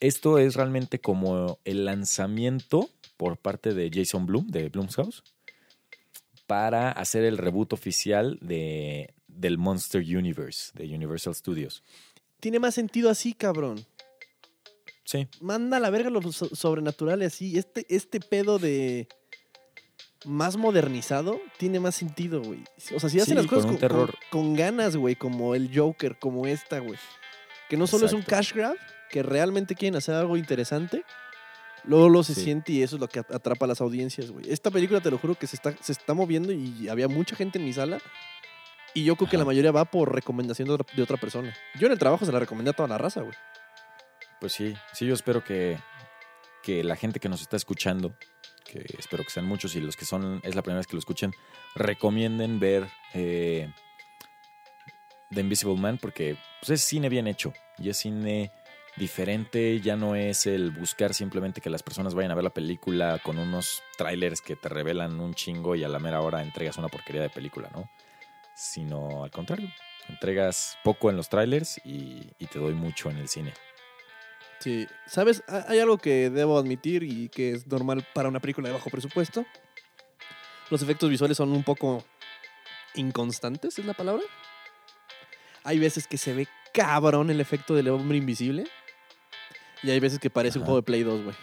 [0.00, 5.22] esto es realmente como el lanzamiento por parte de Jason Bloom, de Blumhouse,
[6.46, 11.82] para hacer el reboot oficial de, del Monster Universe, de Universal Studios.
[12.40, 13.84] Tiene más sentido así, cabrón.
[15.04, 17.58] Sí, manda a la verga lo so- sobrenatural y así.
[17.58, 19.08] Este, este pedo de
[20.24, 22.62] más modernizado tiene más sentido, güey.
[22.94, 24.14] O sea, si hacen Sí, las cosas con con, un terror.
[24.30, 26.98] con- con ganas, güey, como el Joker, como esta, güey.
[27.70, 28.76] Que no solo es un cash grab,
[29.10, 31.04] que realmente quieren hacer algo interesante.
[31.84, 32.42] Luego lo se Sí.
[32.44, 34.50] siente y eso es lo que at- atrapa a las audiencias, güey.
[34.50, 37.58] Esta película, te lo juro, que se está, se está moviendo y había mucha gente
[37.58, 37.98] en mi sala.
[38.94, 41.54] Y yo creo que la mayoría va por recomendación de otra, de otra persona.
[41.78, 43.34] Yo en el trabajo se la recomendé a toda la raza, güey.
[44.40, 45.78] pues sí, sí, yo espero que,
[46.62, 48.16] que la gente que nos está escuchando,
[48.64, 51.00] que espero que sean muchos y los que son, es la primera vez que lo
[51.00, 51.32] escuchen,
[51.74, 53.72] recomienden ver eh,
[55.30, 58.52] The Invisible Man porque pues, es cine bien hecho y es cine
[58.96, 63.20] diferente, ya no es el buscar simplemente que las personas vayan a ver la película
[63.22, 66.88] con unos trailers que te revelan un chingo y a la mera hora entregas una
[66.88, 67.88] porquería de película, ¿no?
[68.60, 69.72] Sino al contrario,
[70.08, 73.54] entregas poco en los trailers y, y te doy mucho en el cine.
[74.58, 75.44] Sí, ¿sabes?
[75.46, 78.90] Ha- Hay algo que debo admitir y que es normal para una película de bajo
[78.90, 79.46] presupuesto.
[80.70, 82.04] Los efectos visuales son un poco
[82.96, 84.24] inconstantes, ¿es la palabra?
[85.62, 88.64] Hay veces que se ve cabrón el efecto del hombre invisible.
[89.84, 91.36] Y hay veces que parece un juego de Play 2, güey.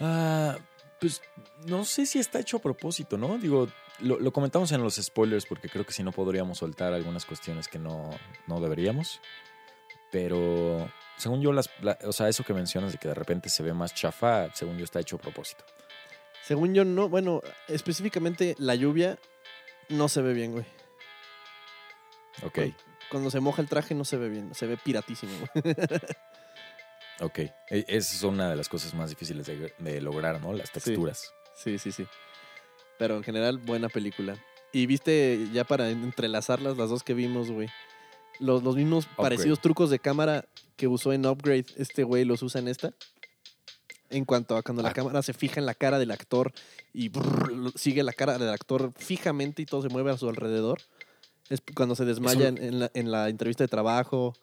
[0.00, 0.56] Ah,
[1.02, 1.20] pues
[1.66, 3.36] no sé si está hecho a propósito, ¿no?
[3.36, 3.66] Digo,
[3.98, 7.66] lo, lo comentamos en los spoilers porque creo que si no podríamos soltar algunas cuestiones
[7.66, 8.08] que no,
[8.46, 9.20] no deberíamos.
[10.12, 13.64] Pero según yo, las, la- o sea, eso que mencionas de que de repente se
[13.64, 15.64] ve más chafa, según yo está hecho a propósito.
[16.44, 17.08] Según yo, no.
[17.08, 19.18] Bueno, específicamente la lluvia
[19.88, 20.64] no se ve bien, güey.
[22.44, 22.58] Ok,
[23.10, 24.54] Cuando se moja el traje no se ve bien.
[24.54, 25.74] Se ve piratísimo, güey.
[27.20, 27.38] ok.
[27.38, 27.54] E-
[27.88, 30.52] Esa es una de las cosas más difíciles de, de lograr, ¿no?
[30.52, 31.32] Las texturas.
[31.56, 32.06] Sí, sí, sí.
[32.98, 34.36] Pero en general, buena película.
[34.72, 37.68] Y viste, ya para entrelazarlas, las dos que vimos, güey.
[38.40, 40.46] Los, los mismos parecidos trucos de cámara
[40.76, 42.92] que usó en Upgrade, este güey los usa en esta.
[44.10, 44.92] En cuanto a cuando la Ah.
[44.94, 46.52] cámara se fija en la cara del actor
[46.92, 50.80] y brrr, sigue la cara del actor fijamente y todo se mueve a su alrededor.
[51.48, 54.34] Es cuando se desmaya en la, en la entrevista de trabajo.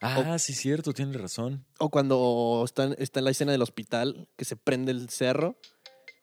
[0.00, 1.64] Ah, sí, cierto, tienes razón.
[1.78, 5.56] O cuando está, en- está en la escena del hospital, que se prende el cerro.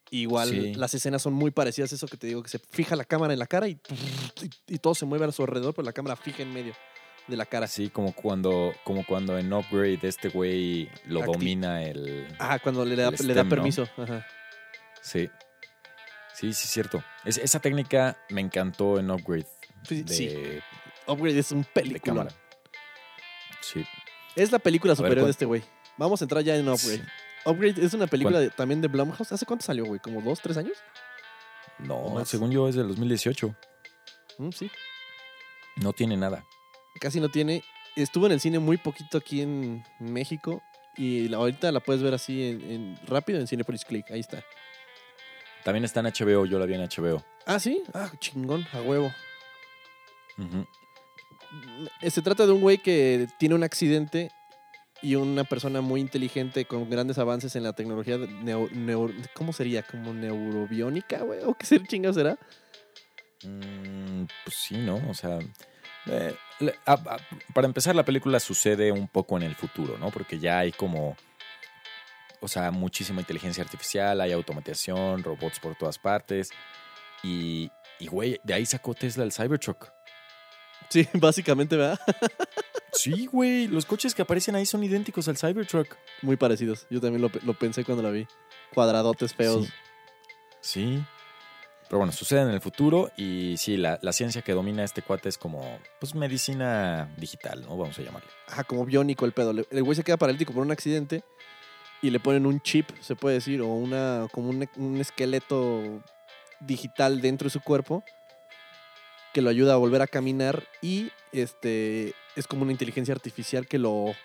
[0.10, 0.74] Igual Sí.
[0.74, 3.34] las escenas son muy parecidas a eso que te digo, que se fija la cámara
[3.34, 3.74] en la cara y,
[4.42, 6.74] y, y todo se mueve a su alrededor, pero la cámara fija en medio
[7.28, 7.68] de la cara.
[7.68, 12.26] Sí, como cuando, como cuando en Upgrade este güey lo Acti- domina el...
[12.40, 13.86] Ah, cuando le da, le da permiso.
[13.98, 14.26] Ajá.
[15.02, 15.30] Sí.
[16.34, 17.04] Sí, sí, cierto.
[17.26, 19.46] Es- esa técnica me encantó en Upgrade.
[19.84, 20.30] Sí, De, sí,
[21.06, 22.28] Upgrade es un de película.
[23.62, 23.86] Sí.
[24.36, 25.64] Es la película superior ¿cuán- de este güey.
[25.98, 26.98] Vamos a entrar ya en Upgrade.
[26.98, 27.04] Sí.
[27.46, 29.32] Upgrade es una película de- también de Blumhouse.
[29.32, 30.00] ¿Hace cuánto salió, güey?
[30.00, 30.78] ¿Como dos, tres años?
[31.90, 33.56] ¿O No, según yo es del 2018.
[34.38, 34.70] Mm, sí.
[35.78, 36.46] No tiene nada.
[37.00, 37.64] Casi no tiene.
[37.96, 40.62] Estuvo en el cine muy poquito aquí en México.
[40.98, 44.10] Y la- ahorita la puedes ver así en, en- rápido en Cinepolis Click.
[44.12, 44.44] Ahí está.
[45.64, 47.24] También está en HBO, yo la vi en HBO.
[47.46, 47.84] Ah, sí.
[47.94, 49.12] Ah, chingón, a huevo.
[50.38, 50.66] Eh,
[52.10, 54.32] Se trata de un güey que tiene un accidente
[55.02, 58.18] y una persona muy inteligente con grandes avances en la tecnología.
[58.18, 59.84] neo- ¿Cómo sería?
[59.84, 61.40] ¿Como neurobiónica, güey?
[61.44, 62.38] ¿O qué ser chingado será?
[63.44, 64.96] Mm, pues sí, ¿no?
[65.10, 65.38] O sea,
[66.08, 66.36] eh,
[67.54, 70.10] para empezar la película sucede un poco en el futuro, ¿no?
[70.10, 71.16] Porque ya hay como,
[72.42, 76.50] o sea, muchísima inteligencia artificial, hay automatización, robots por todas partes.
[77.24, 79.92] Y, y güey, de ahí sacó Tesla el Cybertruck.
[80.90, 82.00] Sí, básicamente, ¿verdad?
[82.94, 85.96] Sí, güey, los coches que aparecen ahí son idénticos al Cybertruck.
[86.22, 86.88] Muy parecidos.
[86.90, 88.26] Yo también lo, lo pensé cuando la vi.
[88.74, 89.68] Cuadradotes feos.
[89.68, 89.74] Sí.
[90.62, 91.04] Sí.
[91.88, 95.30] Pero bueno, sucede en el futuro y sí, la, la ciencia que domina este cuate
[95.30, 97.78] es como, pues, medicina digital, ¿no?
[97.78, 98.30] Vamos a llamarle.
[98.48, 99.52] Ajá, como biónico el pedo.
[99.52, 101.24] El güey se queda paralítico por un accidente
[102.02, 106.04] y le ponen un chip, se puede decir, o una como un, un esqueleto
[106.60, 108.04] digital dentro de su cuerpo
[109.38, 113.78] que lo ayuda a volver a caminar y este es como una inteligencia artificial que
[113.78, 114.16] lo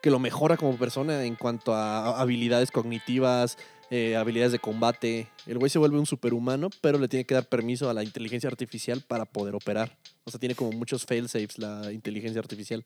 [0.00, 3.58] que lo mejora como persona en cuanto a habilidades cognitivas,
[3.90, 5.28] eh, habilidades de combate.
[5.46, 8.48] El güey se vuelve un superhumano, pero le tiene que dar permiso a la inteligencia
[8.48, 9.94] artificial para poder operar.
[10.24, 12.82] O sea, tiene como muchos failsafes la inteligencia artificial.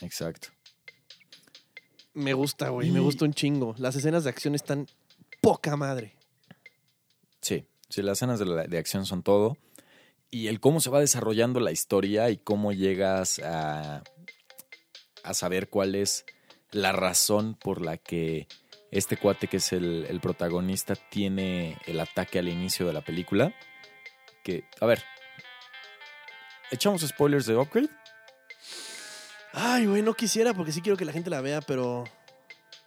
[0.00, 0.48] Exacto.
[2.14, 2.90] Me gusta, güey.
[2.90, 3.74] Me gusta un chingo.
[3.76, 4.86] Las escenas de acción están
[5.42, 6.14] poca madre.
[7.42, 9.58] Sí, sí, las escenas de, la- de acción son todo.
[10.30, 14.02] Y el cómo se va desarrollando la historia y cómo llegas a,
[15.24, 16.24] a saber cuál es
[16.70, 18.46] la razón por la que
[18.90, 23.54] este cuate que es el, el protagonista tiene el ataque al inicio de la película.
[24.44, 25.02] Que, a ver,
[26.70, 27.90] ¿echamos spoilers de Upgrade?
[29.52, 32.04] Ay, güey, no quisiera porque sí quiero que la gente la vea, pero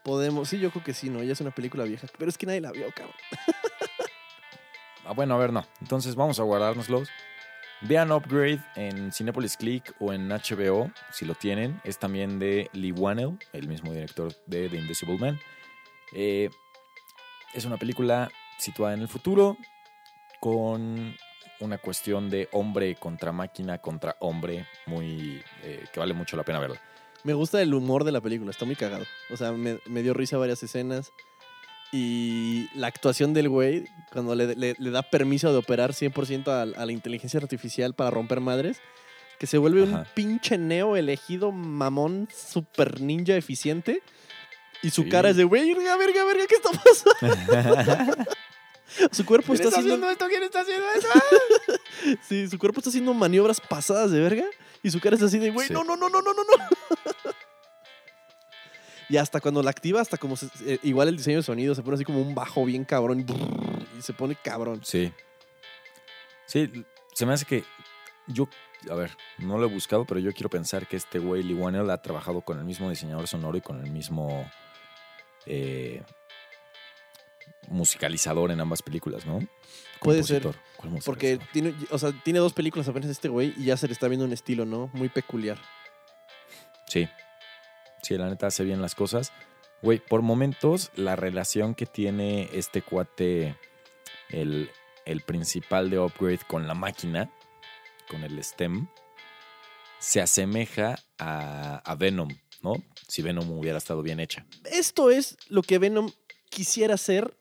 [0.04, 0.50] podemos.
[0.50, 1.22] Sí, yo creo que sí, ¿no?
[1.24, 2.08] Ya es una película vieja.
[2.18, 3.16] Pero es que nadie la vio, cabrón.
[5.06, 5.68] Ah, bueno, a ver, no.
[5.82, 7.10] Entonces vamos a guardárnoslos.
[7.86, 11.82] Vean Upgrade en Cinepolis Click o en HBO, si lo tienen.
[11.84, 15.38] Es también de Lee Whannell, el mismo director de The Invisible Man.
[16.14, 16.50] Eh,
[17.54, 19.58] es una película situada en el futuro
[20.40, 21.14] con
[21.60, 26.60] una cuestión de hombre contra máquina contra hombre muy eh, que vale mucho la pena
[26.60, 26.82] verla.
[27.24, 29.06] Me gusta el humor de la película, está muy cagado.
[29.30, 31.12] O sea, me dio risa varias escenas.
[31.96, 36.62] Y la actuación del güey, cuando le, le- le da permiso de operar 100% a,
[36.82, 38.82] a la inteligencia artificial para romper madres,
[39.40, 44.02] que se vuelve un pinche neo elegido mamón super ninja eficiente.
[44.82, 45.10] Y su Sí.
[45.10, 48.26] cara es de, güey, verga, verga, verga, ¿qué está pasando?
[49.12, 50.08] Su cuerpo está haciendo...
[50.10, 50.28] esto?
[50.28, 51.10] ¿Quién está haciendo esto?
[52.28, 54.44] Sí, su cuerpo está haciendo maniobras pasadas de verga.
[54.84, 55.74] Y su cara es así de, güey, Sí.
[55.74, 56.68] no, no, no, no, no, no, no.
[59.10, 61.84] Y hasta cuando la activa, hasta como se- eh, igual el diseño de sonido, se
[61.84, 64.82] pone así como un bajo bien cabrón y, brrr, y se pone cabrón.
[64.84, 65.12] Sí.
[66.46, 67.64] Sí, se me hace que
[68.28, 68.48] yo,
[68.90, 71.58] a ver, no lo he buscado, pero yo quiero pensar que este güey Lee
[71.90, 74.50] ha trabajado con el mismo diseñador sonoro y con el mismo
[75.46, 76.04] eh,
[77.68, 79.40] musicalizador en ambas películas, ¿no?
[80.00, 80.74] Puede ser, Compositor.
[80.78, 83.94] ¿Cuál Porque tiene, o sea, tiene dos películas apenas este güey y ya se le
[83.94, 84.90] está viendo un estilo, ¿no?
[84.94, 85.58] Muy peculiar.
[86.88, 87.08] Sí.
[88.04, 89.32] Sí, la neta hace bien las cosas.
[89.82, 93.58] Güey, por momentos, la relación que tiene este cuate,
[94.30, 94.70] el,
[95.06, 97.32] el principal de Upgrade con la máquina,
[98.10, 98.88] con el STEM,
[100.00, 102.30] se asemeja a, a Venom,
[102.62, 102.74] ¿no?
[103.08, 104.46] Si Venom hubiera estado bien hecha.
[104.66, 106.12] Esto es lo que Venom
[106.50, 107.36] quisiera hacer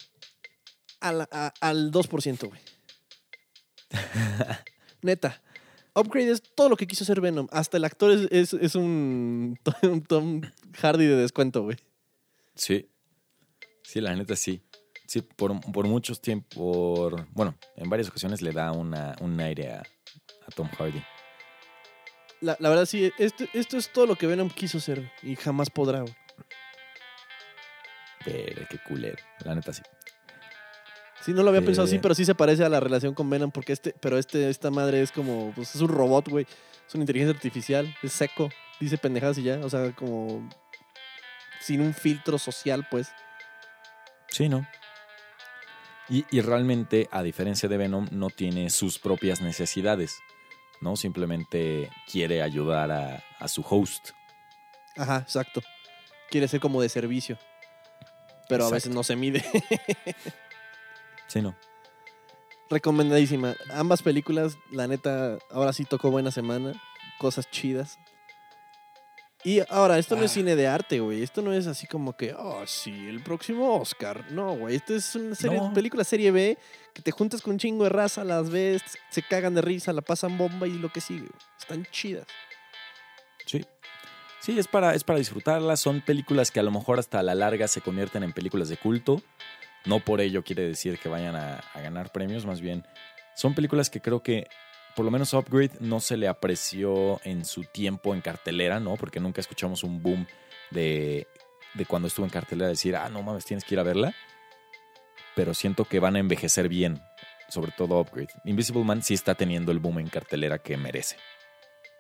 [1.01, 2.61] a la- a- al 2%, güey.
[5.03, 5.43] Neta.
[5.95, 7.49] Upgrade es todo lo que quiso hacer Venom.
[7.51, 10.41] Hasta el actor es, es- es un, un Tom
[10.81, 11.77] Hardy de descuento, güey.
[12.55, 12.89] Sí.
[13.83, 14.63] Sí, la neta sí.
[15.07, 19.73] Sí, por, por muchos tiempos, por, bueno, en varias ocasiones le da una, un aire
[19.73, 21.03] a, a Tom Hardy.
[22.41, 25.69] La, la verdad, sí, esto, esto es todo lo que Venom quiso hacer y jamás
[25.69, 26.15] podrá, güey.
[28.25, 29.19] Pero qué culero.
[29.45, 29.83] La neta sí.
[31.25, 33.53] Sí, no lo había pensado así, pero sí se parece a la relación con Venom
[33.53, 36.47] porque este, pero este, esta madre es como, pues es un robot, güey.
[36.87, 40.49] Es una inteligencia artificial, es seco, dice pendejadas y ya, o sea, como
[41.61, 43.09] sin un filtro social, pues.
[44.29, 44.67] Sí, ¿no?
[46.09, 50.19] Y, y realmente, a diferencia de Venom, no tiene sus propias necesidades,
[50.81, 50.97] ¿no?
[50.97, 54.11] Simplemente quiere ayudar a, a su host.
[54.97, 55.63] Ajá, exacto.
[56.31, 57.39] Quiere ser como de servicio.
[58.49, 59.45] Pero a veces no se mide.
[61.33, 61.57] Sí, ¿no?
[62.69, 63.55] Recomendadísima.
[63.73, 66.73] Ambas películas, la neta, ahora sí tocó buena semana.
[67.19, 67.99] Cosas chidas.
[69.45, 70.35] Y ahora, esto no es Ah.
[70.35, 71.23] cine de arte, güey.
[71.23, 74.31] Esto no es así como que, oh, sí, el próximo Oscar.
[74.31, 74.77] No, güey.
[74.77, 75.73] Esto es una serie, No.
[75.73, 76.59] película serie B
[76.95, 80.03] que te juntas con un chingo de raza, las ves, se cagan de risa, la
[80.03, 81.29] pasan bomba y lo que sigue.
[81.59, 82.27] Están chidas.
[83.47, 83.65] Sí.
[84.41, 85.81] Sí, es para, es para disfrutarlas.
[85.81, 88.77] Son películas que a lo mejor hasta a la larga se convierten en películas de
[88.77, 89.23] culto.
[89.85, 92.87] No por ello quiere decir que vayan a, a ganar premios, más bien
[93.35, 94.47] son películas que creo que
[94.95, 98.97] por lo menos Upgrade no se le apreció en su tiempo en cartelera, ¿no?
[98.97, 100.27] Porque nunca escuchamos un boom
[100.71, 101.27] de,
[101.75, 104.15] de cuando estuvo en cartelera decir, ah, no mames, tienes que ir a verla.
[105.35, 107.01] Pero siento que van a envejecer bien,
[107.49, 108.29] sobre todo Upgrade.
[108.45, 111.17] Invisible Man sí está teniendo el boom en cartelera que merece.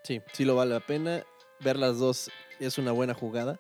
[0.05, 1.25] Sí, sí lo vale la pena.
[1.61, 3.59] Ver las dos es una buena jugada.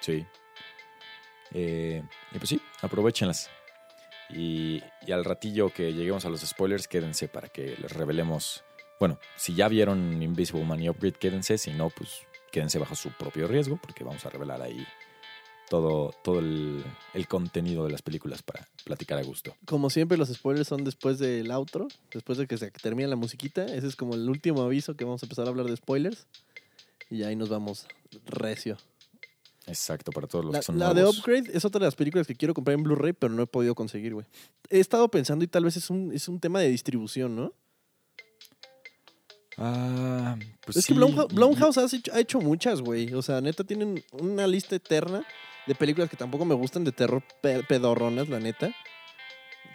[0.00, 0.26] Sí.
[1.54, 3.48] Eh, y pues sí, aprovechenlas.
[4.30, 8.64] Y, al ratillo que lleguemos a los spoilers, quédense para que les revelemos.
[8.98, 11.56] Bueno, si ya vieron Invisible Man y Upgrade, quédense.
[11.56, 14.84] Si no, pues quédense bajo su propio riesgo, porque vamos a revelar ahí
[15.68, 19.54] todo, todo el, el contenido de las películas para platicar a gusto.
[19.64, 23.64] Como siempre, los spoilers son después del outro, después de que se termine la musiquita.
[23.66, 26.26] Ese es como el último aviso que vamos a empezar a hablar de spoilers.
[27.10, 27.86] Y ahí nos vamos
[28.26, 28.78] recio.
[29.66, 31.04] Exacto, para todos los La, que son la de.
[31.06, 33.74] Upgrade es otra de las películas que quiero comprar en Blu-ray, pero no he podido
[33.74, 34.26] conseguir, güey.
[34.68, 37.52] He estado pensando y tal vez es un, es un tema de distribución, ¿no?
[39.56, 43.14] Ah, pues es que Blumhouse, ha, hecho, ha hecho muchas, güey.
[43.14, 45.24] O sea, neta, tienen una lista eterna
[45.66, 48.74] de películas que tampoco me gustan de terror pe- pedorronas, la neta.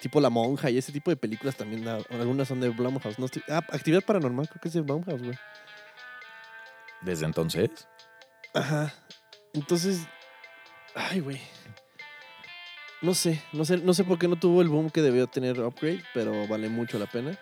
[0.01, 1.87] Tipo La Monja y ese tipo de películas también.
[1.87, 3.19] Algunas son de Blumhouse.
[3.19, 5.37] No estoy- ah, Actividad Paranormal creo que es de Blumhouse, güey.
[7.01, 7.69] Desde entonces.
[8.53, 8.93] Ajá.
[9.53, 10.07] Entonces,
[10.95, 11.41] ay, güey.
[13.01, 15.59] No sé, no sé, no sé por qué no tuvo el boom que debió tener
[15.61, 17.37] Upgrade, pero vale mucho la pena.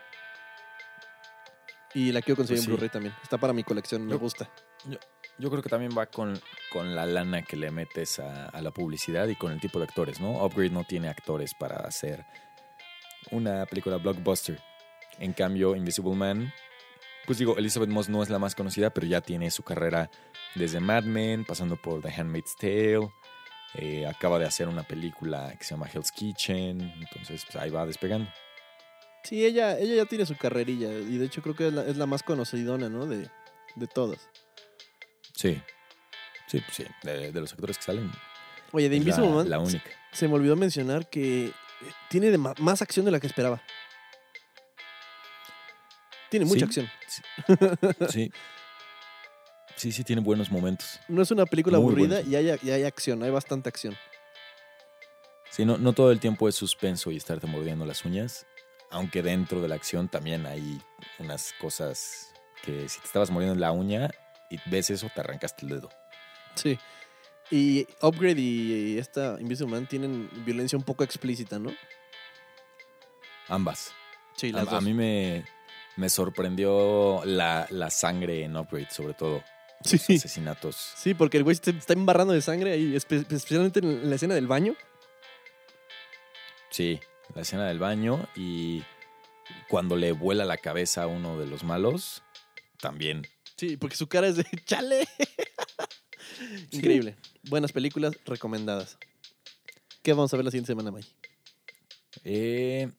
[1.93, 2.67] Y la quiero conseguir Pues en sí.
[2.71, 3.15] Blu-ray también.
[3.23, 4.49] Está para mi colección, me Yo- gusta.
[5.39, 6.39] Yo creo que también va con,
[6.71, 9.85] con la lana que le metes a, a la publicidad y con el tipo de
[9.85, 10.43] actores, ¿no?
[10.43, 12.25] Upgrade no tiene actores para hacer
[13.31, 14.59] una película blockbuster.
[15.19, 16.51] En cambio, Invisible Man,
[17.25, 20.09] pues digo, Elizabeth Moss no es la más conocida, pero ya tiene su carrera
[20.57, 23.11] desde Mad Men, pasando por The Handmaid's Tale.
[23.75, 26.81] eh, acaba de hacer una película que se llama Hell's Kitchen.
[26.99, 28.29] Entonces, pues ahí va despegando.
[29.23, 30.91] Sí, ella, ella ya tiene su carrerilla.
[30.91, 33.05] Y de hecho creo que es la, es la más conocidona, ¿no?
[33.05, 33.29] De,
[33.75, 34.29] de todas.
[35.35, 35.61] Sí.
[36.47, 36.85] Sí, pues sí.
[37.03, 38.09] De, de los actores que salen.
[38.71, 39.91] Oye, de Invisible la, Man, la se- única.
[40.13, 41.53] Se, me olvidó mencionar que eh,
[42.09, 43.61] tiene de más acción de la que esperaba.
[46.29, 46.81] Tiene mucha Sí.
[46.81, 46.89] acción.
[47.07, 47.21] Sí.
[48.09, 48.31] Sí,
[49.77, 50.99] sí, tiene buenos momentos.
[51.07, 53.95] No es una película Muy aburrida y hay, y hay acción, hay bastante acción.
[55.49, 58.45] Sí, no, no todo el tiempo es suspenso y estarte mordiendo las uñas.
[58.89, 60.81] Aunque dentro de la acción también hay
[61.19, 62.31] unas cosas
[62.63, 64.09] que si te estabas mordiendo la uña
[64.49, 65.89] y ves eso, te arrancaste el dedo.
[66.55, 66.77] Sí.
[67.49, 71.71] Y Upgrade y esta Invisible Man tienen violencia un poco explícita, ¿no?
[73.47, 73.91] Ambas.
[74.35, 75.45] Sí, A, a mí me,
[75.95, 79.43] me sorprendió la, la sangre en Upgrade, sobre todo.
[79.83, 79.97] Sí.
[79.97, 80.75] Los asesinatos.
[80.97, 84.33] Sí, porque el güey se está embarrando de sangre ahí, espe- especialmente en la escena
[84.35, 84.75] del baño.
[86.69, 86.99] Sí,
[87.33, 88.83] la escena del baño y
[89.69, 92.23] cuando le vuela la cabeza a uno de los malos,
[92.79, 93.25] también.
[93.55, 95.07] Sí, porque su cara es de chale.
[96.71, 97.15] Increíble.
[97.43, 98.97] Buenas películas recomendadas.
[100.03, 101.03] ¿Qué vamos a ver la siguiente semana, May?
[102.23, 102.91] Eh,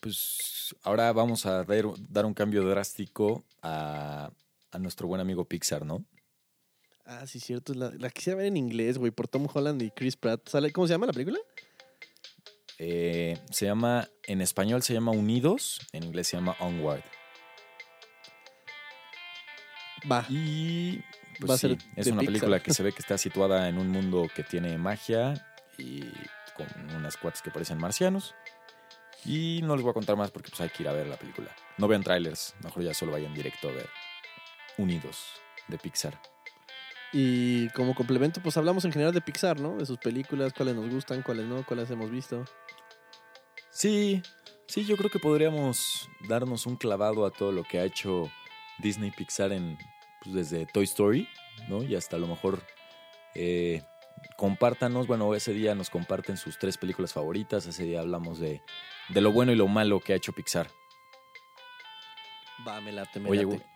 [0.00, 4.30] pues ahora vamos a ver- dar un cambio drástico a,
[4.70, 6.04] a nuestro buen amigo Pixar, ¿no?
[7.06, 7.72] Ah, sí, cierto.
[7.74, 10.48] La, la quisiera ver en inglés, güey, por Tom Holland y Chris Pratt.
[10.48, 11.38] ¿Sale- ¿Cómo se llama la película?
[12.78, 17.02] Eh, se llama, en español se llama Unidos, en inglés se llama Onward.
[20.10, 20.26] Va.
[20.28, 21.00] Y
[21.38, 22.26] pues Va a ser es una Pixar.
[22.26, 25.34] película que se ve que está situada en un mundo que tiene magia
[25.78, 26.00] y
[26.54, 28.34] con unas cuates que parecen marcianos.
[29.24, 31.16] Y no les voy a contar más porque pues hay que ir a ver la
[31.16, 31.54] película.
[31.78, 33.88] No vean trailers, mejor ya solo vayan directo a ver
[34.78, 35.24] Unidos
[35.68, 36.20] de Pixar.
[37.18, 39.78] Y como complemento, pues hablamos en general de Pixar, ¿no?
[39.78, 42.44] De sus películas, cuáles nos gustan, cuáles no, cuáles hemos visto.
[43.70, 44.22] Sí,
[44.66, 48.30] sí, yo creo que podríamos darnos un clavado a todo lo que ha hecho
[48.80, 49.78] Disney Pixar en,
[50.22, 51.26] pues, desde Toy Story,
[51.70, 51.82] ¿no?
[51.82, 52.60] Y hasta a lo mejor
[53.34, 53.82] eh,
[54.36, 58.60] compártanos, bueno, ese día nos comparten sus tres películas favoritas, ese día hablamos de,
[59.08, 60.68] de lo bueno y lo malo que ha hecho Pixar.
[62.68, 63.75] Va, me late, me Oye, late.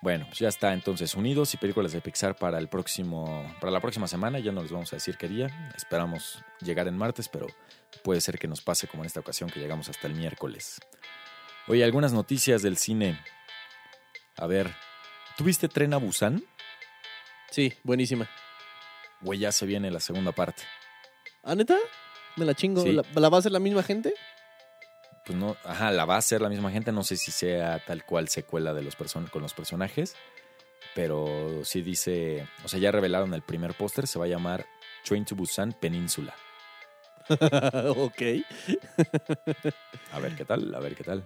[0.00, 3.80] Bueno, pues ya está entonces unidos y películas de Pixar para el próximo, para la
[3.80, 4.38] próxima semana.
[4.38, 5.72] Ya no les vamos a decir qué día.
[5.76, 7.48] Esperamos llegar en martes, pero
[8.04, 10.80] puede ser que nos pase como en esta ocasión que llegamos hasta el miércoles.
[11.66, 13.20] Oye, algunas noticias del cine.
[14.36, 14.72] A ver,
[15.36, 16.44] ¿tuviste Tren a Busan?
[17.50, 18.28] Sí, buenísima.
[19.20, 20.62] Güey, ya se viene la segunda parte.
[21.42, 21.76] ¿Ah, neta?
[22.36, 22.82] ¿Me la chingo?
[22.82, 22.92] Sí.
[22.92, 24.14] ¿La, la va a hacer la misma gente?
[25.28, 26.90] Pues no, ajá, la va a hacer la misma gente.
[26.90, 30.16] No sé si sea tal cual secuela de los person con los personajes,
[30.94, 34.64] pero sí dice, o sea, ya revelaron el primer póster, se va a llamar
[35.04, 36.34] Train to Busan Península.
[37.28, 38.22] ok.
[40.12, 41.22] A ver qué tal, a ver qué tal.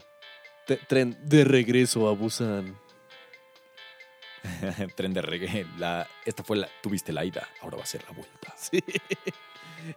[0.88, 2.76] Tren de regreso a Busan.
[4.96, 5.64] Tren de reggae.
[5.78, 8.52] La, esta fue la, tuviste la ida, ahora va a ser la vuelta.
[8.56, 8.82] Sí.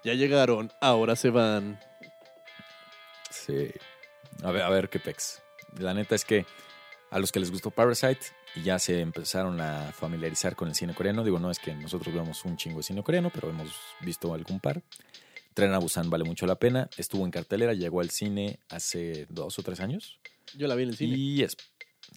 [0.04, 1.80] Ya llegaron, ahora se van.
[3.30, 3.72] Sí.
[4.44, 5.42] A ver, a ver qué pex.
[5.78, 6.46] La neta es que
[7.12, 8.20] a los que les gustó Parasite
[8.56, 12.14] y ya se empezaron a familiarizar con el cine coreano, digo, no es que nosotros
[12.14, 13.70] veamos un chingo de cine coreano, pero hemos
[14.02, 14.82] visto algún par.
[15.54, 16.90] Tren a Busan vale mucho la pena.
[16.98, 20.20] Estuvo en cartelera, llegó al cine hace dos o tres años.
[20.58, 21.16] Yo la vi en el cine.
[21.16, 21.56] Y es,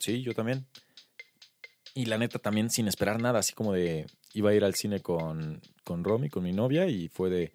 [0.00, 0.66] sí, yo también.
[1.94, 5.00] Y la neta también sin esperar nada, así como de iba a ir al cine
[5.00, 7.52] con, con Romy, con mi novia, y fue de,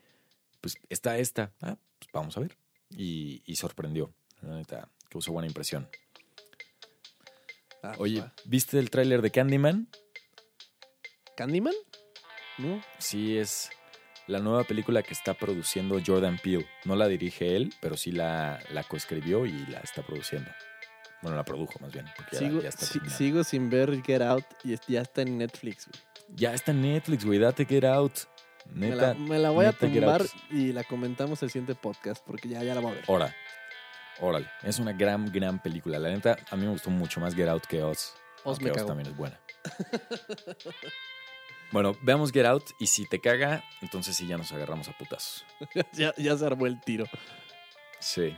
[0.62, 2.58] pues está esta, ah, pues vamos a ver.
[2.90, 4.14] Y, y sorprendió,
[4.48, 5.88] la neta, causó buena impresión.
[7.82, 8.24] Ah, pues Oye.
[8.46, 9.88] ¿viste el tráiler de Candyman?
[11.36, 11.74] ¿Candyman?
[12.58, 12.82] ¿No?
[13.00, 13.70] Sí, es
[14.28, 16.66] la nueva película que está produciendo Jordan Peele.
[16.86, 20.50] No la dirige él, pero sí la, la coescribió y la está produciendo.
[21.22, 23.18] Bueno, la produjo más bien, porque Sigo, ya está si- terminada.
[23.18, 25.88] sigo sin ver Get Out y ya está en Netflix.
[25.88, 26.04] güey.
[26.36, 27.40] Ya está en Netflix, güey.
[27.40, 28.14] Date Get Out.
[28.74, 29.08] Me Neta.
[29.08, 32.64] la, me la voy a neta, tumbar y la comentamos el siguiente podcast porque ya,
[32.64, 33.04] ya la voy a ver.
[33.08, 33.36] Ora.
[34.20, 34.50] Órale.
[34.64, 36.00] Es una gran, gran película.
[36.00, 38.14] La neta, a mí me gustó mucho más Get Out que Oz.
[38.44, 39.40] Oz me Oz también es buena.
[41.72, 45.46] bueno, veamos Get Out y si te caga, entonces sí ya nos agarramos a putazos.
[45.94, 47.06] ya, ya se armó el tiro.
[48.00, 48.36] Sí.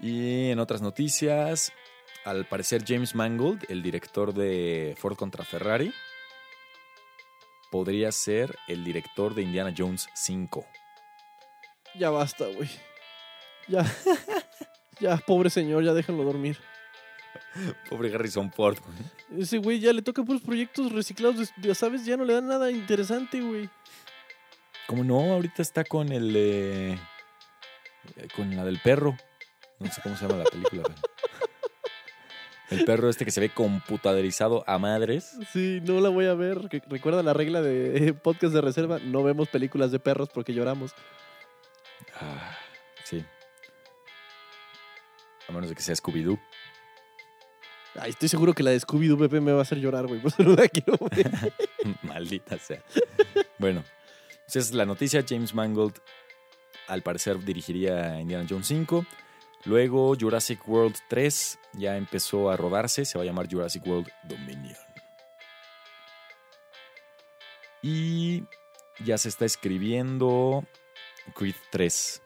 [0.00, 1.72] Y en otras noticias,
[2.24, 5.92] al parecer James Mangold, el director de Ford contra Ferrari,
[7.70, 10.64] podría ser el director de Indiana Jones 5.
[11.96, 12.68] Ya basta, güey.
[13.68, 13.84] Ya.
[15.00, 16.58] ya, pobre señor, ya déjenlo dormir.
[17.90, 18.78] Pobre Harrison Ford.
[18.80, 19.42] güey.
[19.42, 22.70] Ese güey ya le toca puros proyectos reciclados, ya sabes, ya no le dan nada
[22.70, 23.68] interesante, güey.
[24.86, 25.32] ¿Cómo no?
[25.32, 26.32] Ahorita está con el.
[26.36, 26.98] eh,
[28.16, 29.16] eh, con la del perro.
[29.78, 30.82] No sé cómo se llama la película.
[30.82, 30.94] pero-
[32.70, 35.36] El perro este que se ve computadorizado a madres.
[35.52, 36.58] Sí, no la voy a ver.
[36.88, 40.92] Recuerda la regla de eh, podcast de reserva, no vemos películas de perros porque lloramos.
[42.20, 42.56] Ah.
[45.48, 46.38] A menos de que sea Scooby-Doo.
[47.96, 50.20] Ay, estoy seguro que la de Scooby-Doo Pepe me va a hacer llorar, güey.
[50.22, 51.52] Por eso no la quiero ver.
[52.02, 52.82] Maldita sea.
[53.58, 53.84] Bueno,
[54.46, 55.24] esa es la noticia.
[55.26, 55.96] James Mangold,
[56.88, 59.06] al parecer, dirigiría Indiana Jones 5.
[59.66, 63.04] Luego Jurassic World 3 ya empezó a rodarse.
[63.04, 64.76] Se va a llamar Jurassic World Dominion.
[67.82, 68.44] Y
[69.04, 70.64] ya se está escribiendo
[71.34, 72.22] Creed 3.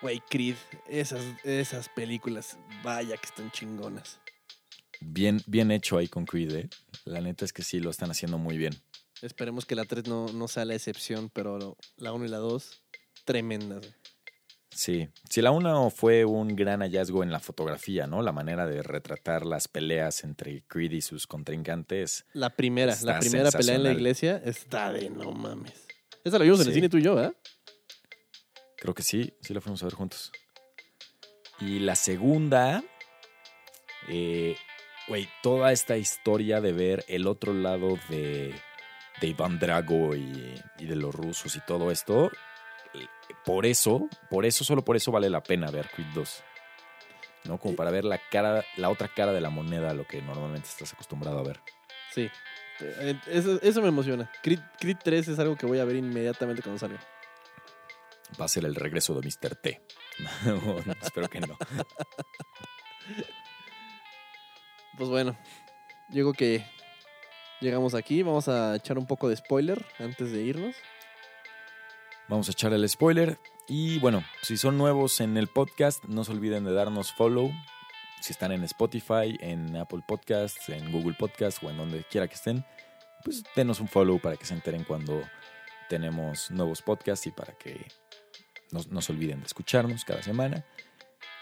[0.00, 0.54] Güey, Creed,
[0.88, 4.20] esas, esas películas, vaya que están chingonas.
[5.00, 6.68] Bien, bien hecho ahí con Creed, ¿eh?
[7.04, 8.74] La neta es que sí, lo están haciendo muy bien.
[9.22, 12.82] Esperemos que la 3 no, no sea la excepción, pero la 1 y la 2,
[13.24, 13.94] tremendas.
[14.70, 18.22] Sí, si la 1 fue un gran hallazgo en la fotografía, ¿no?
[18.22, 22.26] La manera de retratar las peleas entre Creed y sus contrincantes.
[22.32, 25.88] La primera, la primera pelea en la iglesia está de no mames.
[26.22, 26.76] Esa la vimos en el Sí.
[26.78, 27.34] cine tú y yo, ¿verdad?
[28.80, 30.32] Creo que sí, sí la fuimos a ver juntos.
[31.60, 32.84] Y la segunda,
[34.08, 34.56] eh,
[35.08, 38.54] güey, toda esta historia de ver el otro lado de,
[39.20, 42.30] de Iván Drago y, y de los rusos y todo esto,
[42.94, 43.06] eh,
[43.44, 46.44] por eso, por eso, solo por eso vale la pena ver Creed 2.
[47.44, 47.58] ¿No?
[47.58, 50.92] Como para ver la cara, la otra cara de la moneda, lo que normalmente estás
[50.92, 51.60] acostumbrado a ver.
[52.12, 52.28] Sí.
[52.80, 54.30] Eh, Eso, eso me emociona.
[54.42, 57.00] Creed, Creed 3 es algo que voy a ver inmediatamente cuando salga.
[58.40, 59.56] Va a ser el regreso de Mr.
[59.56, 59.82] T.
[61.02, 61.56] Espero que no.
[64.96, 65.38] Pues bueno,
[66.10, 66.66] creo que
[67.60, 68.24] llegamos aquí.
[68.24, 70.74] Vamos a echar un poco de spoiler antes de irnos.
[72.28, 73.38] Vamos a echar el spoiler.
[73.68, 77.52] Y bueno, si son nuevos en el podcast, no se olviden de darnos follow.
[78.20, 82.34] Si están en Spotify, en Apple Podcasts, en Google Podcasts o en donde quiera que
[82.34, 82.64] estén,
[83.24, 85.22] pues denos un follow para que se enteren cuando
[85.88, 87.86] tenemos nuevos podcasts y para que
[88.70, 90.64] no, no se olviden de escucharnos cada semana.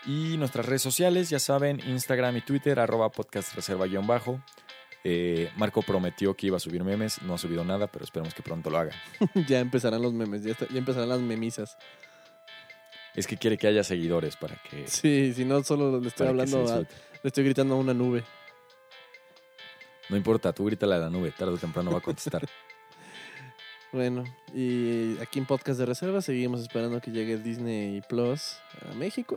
[0.07, 4.41] Y nuestras redes sociales, ya saben, Instagram y Twitter, arroba podcast reserva guion bajo.
[5.05, 8.43] Eh, Marco prometió que iba a subir memes, no ha subido nada, pero esperemos que
[8.43, 8.93] pronto lo haga.
[9.49, 11.77] ya empezarán los memes, ya, está- ya empezarán las memisas.
[13.14, 16.72] Es que quiere que haya seguidores para que, Sí, si no, solo le estoy hablando,
[16.72, 16.87] a- le
[17.22, 18.24] estoy gritando a una nube.
[20.09, 22.47] No importa, tú grítale a la nube, tarde o temprano va a contestar.
[23.93, 28.59] Bueno, y aquí en Podcast de Reserva seguimos esperando que llegue Disney Plus
[28.91, 29.37] a México.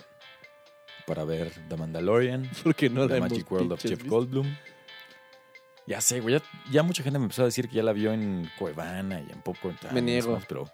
[1.07, 4.03] para ver The Mandalorian, Porque no la The Magic World of Jeff.
[4.05, 4.53] Goldblum.
[5.87, 8.13] Ya sé, güey, ya, ya mucha gente me empezó a decir que ya la vio
[8.13, 10.39] en Cuevana y en Popcorn Me niego.
[10.47, 10.69] pero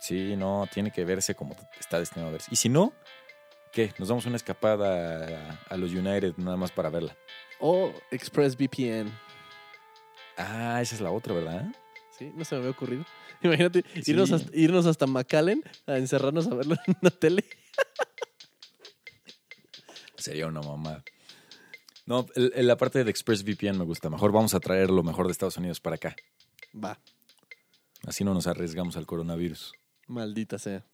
[0.00, 2.48] sí, no, tiene que verse como está destinado a verse.
[2.50, 2.92] Y si no,
[3.72, 3.94] ¿qué?
[3.98, 7.16] Nos damos una escapada a, a los United nada más para verla.
[7.60, 9.10] O ExpressVPN.
[10.36, 11.64] Ah, esa es la otra, ¿verdad?
[12.22, 13.04] Sí, no se me había ocurrido.
[13.42, 17.44] Imagínate irnos, hasta, irnos hasta McAllen a encerrarnos a verlo en una tele.
[20.16, 21.02] Sería una mamada.
[22.06, 24.10] No, el- el- la parte de ExpressVPN me gusta.
[24.10, 26.16] Mejor vamos a traer lo mejor de Estados Unidos para acá.
[26.74, 26.98] Va,
[28.06, 29.72] Así no nos arriesgamos al coronavirus.
[30.08, 30.84] maldita sea.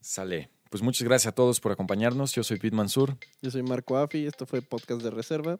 [0.00, 0.48] Sale.
[0.70, 2.32] Pues muchas gracias a todos por acompañarnos.
[2.34, 3.16] Yo soy Pete Mansur.
[3.42, 5.58] Yo soy Marco Afi, esto fue Podcast de Reserva.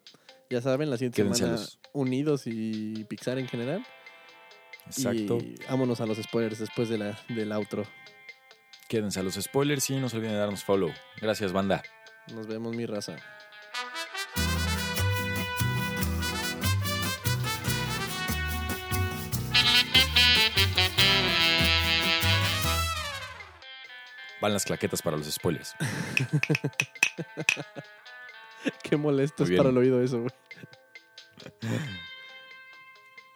[0.51, 3.85] Ya saben, la siguiente Quédense semana los- unidos y Pixar en general.
[4.87, 5.39] Exacto.
[5.39, 7.87] Y vámonos a los spoilers después de la, del outro.
[8.89, 10.93] Quédense a los spoilers y no se olviden de darnos follow.
[11.21, 11.83] Gracias, banda.
[12.33, 13.17] Nos vemos, mi raza.
[24.41, 25.75] Van las claquetas para los spoilers.
[28.83, 30.31] Qué molesto es para el oído eso, güey.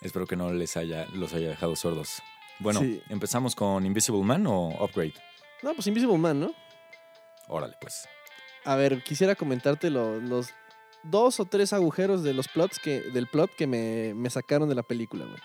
[0.00, 2.22] Espero que no les haya, los haya dejado sordos.
[2.58, 3.02] Bueno, Sí.
[3.08, 5.14] ¿empezamos con Invisible Man o Upgrade?
[5.62, 6.54] No, pues Invisible Man, ¿no?
[7.48, 8.08] Órale, pues.
[8.64, 10.50] A ver, quisiera comentarte lo- los
[11.02, 14.74] dos o tres agujeros de los plots que, del plot que me, me sacaron de
[14.74, 15.38] la película, güey.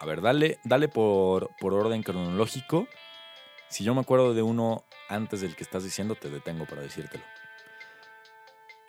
[0.00, 2.88] A ver, dale, dale por, por orden cronológico.
[3.68, 7.22] Si yo me acuerdo de uno antes del que estás diciendo, te detengo para decírtelo.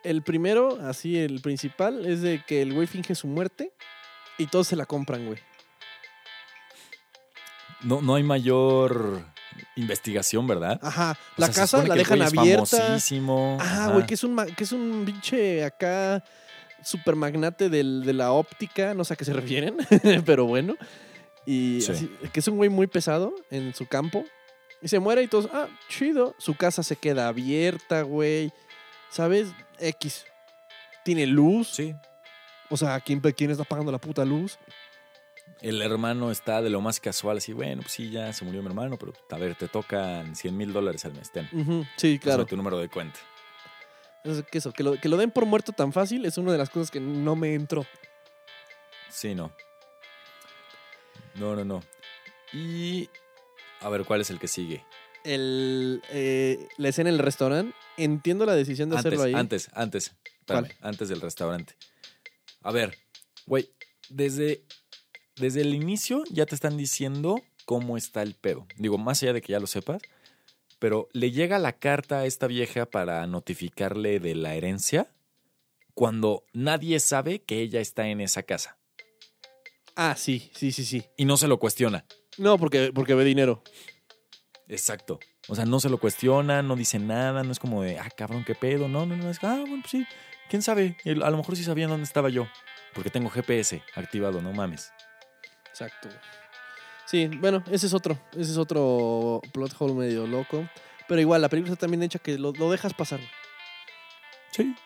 [0.02, 3.72] El primero, así el principal, es de que el güey finge su muerte
[4.38, 5.38] y todos se la compran, güey.
[7.82, 9.22] No, no hay mayor
[9.76, 10.78] investigación, ¿verdad?
[10.82, 12.64] Ajá, O la sea, casa la dejan abierta.
[12.76, 13.58] famosísimo.
[13.60, 13.88] Ajá.
[13.88, 16.22] güey, que es un que es un pinche acá
[16.84, 19.76] super magnate del- de la óptica, no sé a qué se refieren,
[20.26, 20.76] pero bueno.
[21.44, 21.92] Y Sí.
[21.92, 24.24] así, que es un güey muy pesado en su campo.
[24.80, 26.34] Y se muere y todos, ah, chido.
[26.38, 28.52] Su casa se queda abierta, güey.
[29.10, 29.48] ¿Sabes?
[29.78, 30.24] X.
[31.04, 31.68] Tiene luz.
[31.68, 31.94] Sí.
[32.72, 34.58] O sea, ¿quién, ¿quién está pagando la puta luz?
[35.60, 38.68] El hermano está de lo más casual, así, bueno, pues sí, ya se murió mi
[38.68, 41.46] hermano, pero a ver, te tocan 100 mil dólares al mes, ten.
[41.52, 42.38] Ujú, Sí, claro.
[42.38, 43.20] Pásame tu número de cuenta.
[44.24, 46.56] Es que eso, que lo, que lo den por muerto tan fácil es una de
[46.56, 47.84] las cosas que no me entró.
[49.10, 49.52] Sí, no.
[51.34, 51.82] No, no, no.
[52.54, 53.10] Y
[53.82, 54.82] a ver, ¿cuál es el que sigue?
[55.24, 59.34] El, eh, la escena en el restaurante, entiendo la decisión de Antes, hacerlo ahí.
[59.34, 60.12] antes, antes.
[60.80, 61.74] Antes del restaurante.
[62.62, 62.96] A ver,
[63.46, 63.68] güey,
[64.08, 64.64] desde
[65.36, 68.66] desde el inicio ya te están diciendo cómo está el pedo.
[68.76, 70.02] Digo, más allá de que ya lo sepas,
[70.78, 75.10] pero le llega la carta a esta vieja para notificarle de la herencia
[75.94, 78.78] cuando nadie sabe que ella está en esa casa.
[79.94, 81.04] Ah, sí, sí, sí, sí.
[81.16, 82.04] Y no se lo cuestiona.
[82.38, 83.62] No, porque, porque ve dinero.
[84.68, 85.18] Exacto.
[85.48, 88.44] O sea, no se lo cuestiona, no dice nada, no es como de, ah, cabrón,
[88.44, 88.88] qué pedo.
[88.88, 90.06] No, no, no, es, ah, bueno, pues sí,
[90.52, 90.98] quién sabe.
[91.06, 92.46] A lo mejor sí sabían dónde estaba yo,
[92.92, 94.92] porque tengo GPS activado, no mames.
[95.70, 96.10] Exacto.
[97.06, 100.68] Sí, bueno, ese es otro, ese es otro plot hole medio loco.
[101.08, 103.20] Pero igual, la película está también hecha que lo, lo dejas pasar.
[104.50, 104.76] Sí.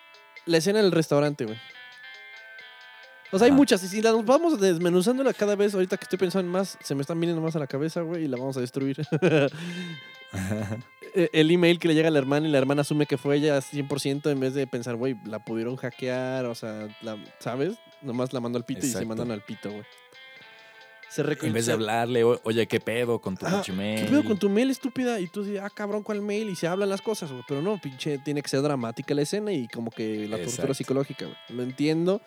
[0.45, 1.57] La escena del restaurante, güey.
[3.33, 3.83] O sea, hay muchas.
[3.83, 7.01] Y si las vamos desmenuzándola cada vez, ahorita que estoy pensando en más, se me
[7.01, 9.05] están viniendo más a la cabeza, güey, y la vamos a destruir.
[11.33, 13.57] El email que le llega a la hermana y la hermana asume que fue ella
[13.59, 17.75] 100% en vez de pensar, güey, la pudieron hackear, o sea, la- ¿sabes?
[18.01, 19.83] Nomás la mandó al pito y se mandan al pito, güey.
[21.09, 24.05] Se en vez de hablarle, "O- oye, ¿qué pedo con tu Ah, pinche ¿Qué mail?"
[24.07, 25.19] pedo con tu mail, estúpida?
[25.21, 26.49] Y tú dices, ah, cabrón, ¿cuál mail?
[26.49, 27.43] Y se hablan las cosas, güey.
[27.47, 30.73] Pero no, pinche, tiene que ser dramática la escena y como que la tortura Exacto.
[30.75, 31.37] psicológica, güey.
[31.49, 32.21] Lo entiendo.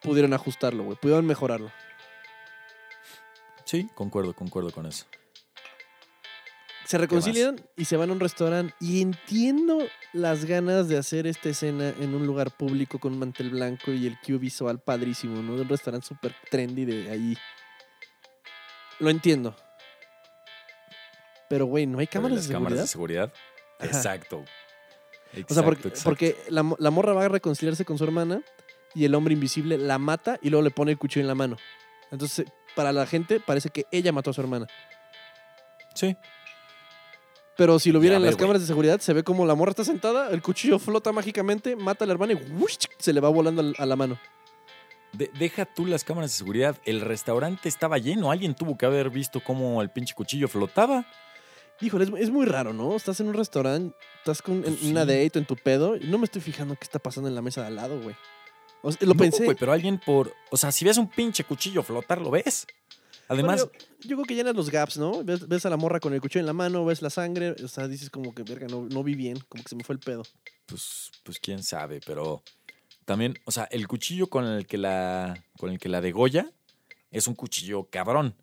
[0.00, 0.96] Pudieron ajustarlo, güey.
[0.96, 1.70] Pudieron mejorarlo.
[3.64, 5.04] Sí, concuerdo, concuerdo con eso.
[6.86, 8.72] Se reconcilian y se van a un restaurante.
[8.80, 9.78] Y entiendo
[10.12, 14.06] las ganas de hacer esta escena en un lugar público con un mantel blanco y
[14.06, 15.56] el cue visual padrísimo, ¿no?
[15.56, 17.36] De un restaurante súper trendy de ahí.
[19.00, 19.56] Lo entiendo.
[21.48, 23.32] Pero, güey, no hay cámaras las de cámaras de seguridad.
[23.32, 23.88] seguridad.
[23.90, 23.98] Ajá.
[23.98, 24.44] Exacto.
[25.48, 26.04] O sea, porque, Exacto, exacto.
[26.04, 28.42] porque la, la morra va a reconciliarse con su hermana
[28.94, 31.56] y el hombre invisible la mata y luego le pone el cuchillo en la mano.
[32.10, 34.66] Entonces, para la gente parece que ella mató a su hermana.
[35.94, 36.16] Sí.
[37.56, 39.70] Pero si lo vieran en ve, las cámaras de seguridad, se ve como la morra
[39.70, 42.76] está sentada, el cuchillo flota mágicamente, mata a la hermana y ¡wush!
[42.98, 44.18] se le va volando al- a la mano.
[45.12, 46.76] De- deja tú las cámaras de seguridad.
[46.84, 48.30] El restaurante estaba lleno.
[48.30, 51.06] Alguien tuvo que haber visto cómo el pinche cuchillo flotaba.
[51.80, 52.94] Híjole, es, es muy raro, ¿no?
[52.96, 56.18] Estás en un restaurante, estás con en Pues una date en tu pedo, y no
[56.18, 58.14] me estoy fijando qué está pasando en la mesa de al lado, güey.
[58.82, 59.54] O sea, lo No, pensé.
[59.58, 60.32] pero alguien por.
[60.50, 62.66] O sea, si ves un pinche cuchillo flotar, lo ves.
[63.28, 65.24] Además, Bueno, yo, yo creo que llenas los gaps, ¿no?
[65.24, 67.68] Ves, ves a la morra con el cuchillo en la mano, ves la sangre, o
[67.68, 70.00] sea, dices como que, verga, no, no vi bien, como que se me fue el
[70.00, 70.22] pedo.
[70.66, 72.42] pues, pues quién sabe, pero
[73.04, 76.50] también, o sea, el cuchillo con el que la, con el que la degolla
[77.10, 78.34] es un cuchillo cabrón.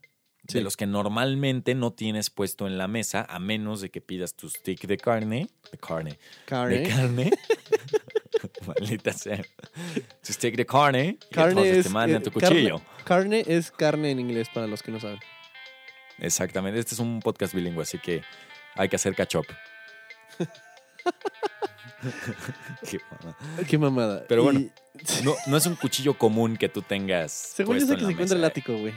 [0.45, 0.57] Sí.
[0.57, 4.33] De los que normalmente no tienes puesto en la mesa, a menos de que pidas
[4.33, 5.47] tu stick de carne.
[5.71, 6.19] De carne.
[6.67, 7.31] De Carne.
[8.67, 9.41] Maldita sea.
[10.25, 11.17] Tu stick de carne.
[11.29, 12.47] Y Carne entonces es, te mandan eh, tu carne.
[12.49, 12.81] cuchillo.
[13.03, 15.19] Carne es carne en inglés para los que no saben.
[16.19, 16.79] Exactamente.
[16.79, 18.21] Este es un podcast bilingüe, así que
[18.75, 19.45] hay que hacer catch up.
[22.89, 23.37] Qué mamada.
[23.67, 24.25] Qué mamada.
[24.27, 24.71] Pero bueno, Y-
[25.23, 27.31] No, no es un cuchillo común que tú tengas.
[27.31, 28.93] según yo sé que se encuentra el mesa, ático, güey.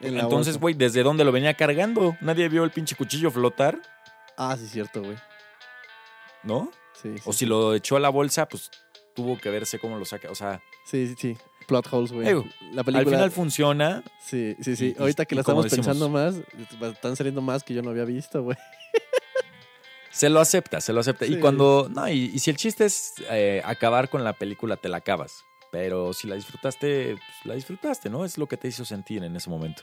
[0.00, 2.16] En Entonces, güey, ¿desde dónde lo venía cargando?
[2.20, 3.78] Nadie vio el pinche cuchillo flotar,
[4.36, 5.16] Ah, sí, cierto, güey.
[6.42, 6.70] ¿no?
[7.00, 7.22] Sí, sí.
[7.24, 8.70] O si lo echó a la bolsa, pues
[9.14, 10.30] tuvo que verse cómo lo saca.
[10.30, 11.36] O sea, Sí, sí, sí.
[11.66, 12.26] Plot holes, güey.
[12.72, 13.04] La al película.
[13.16, 14.02] final funciona.
[14.20, 14.94] Sí, sí, sí.
[14.96, 16.34] y- Ahorita que la estamos decimos- pensando más,
[16.92, 18.56] están saliendo más que yo no había visto, güey.
[20.10, 21.24] Se lo acepta, se lo acepta.
[21.24, 21.34] Sí.
[21.34, 21.88] Y cuando.
[21.90, 25.44] No, y, y si el chiste es eh, acabar con la película, te la acabas.
[25.70, 28.24] Pero si la disfrutaste, pues la disfrutaste, ¿no?
[28.26, 29.82] Es lo que te hizo sentir en ese momento.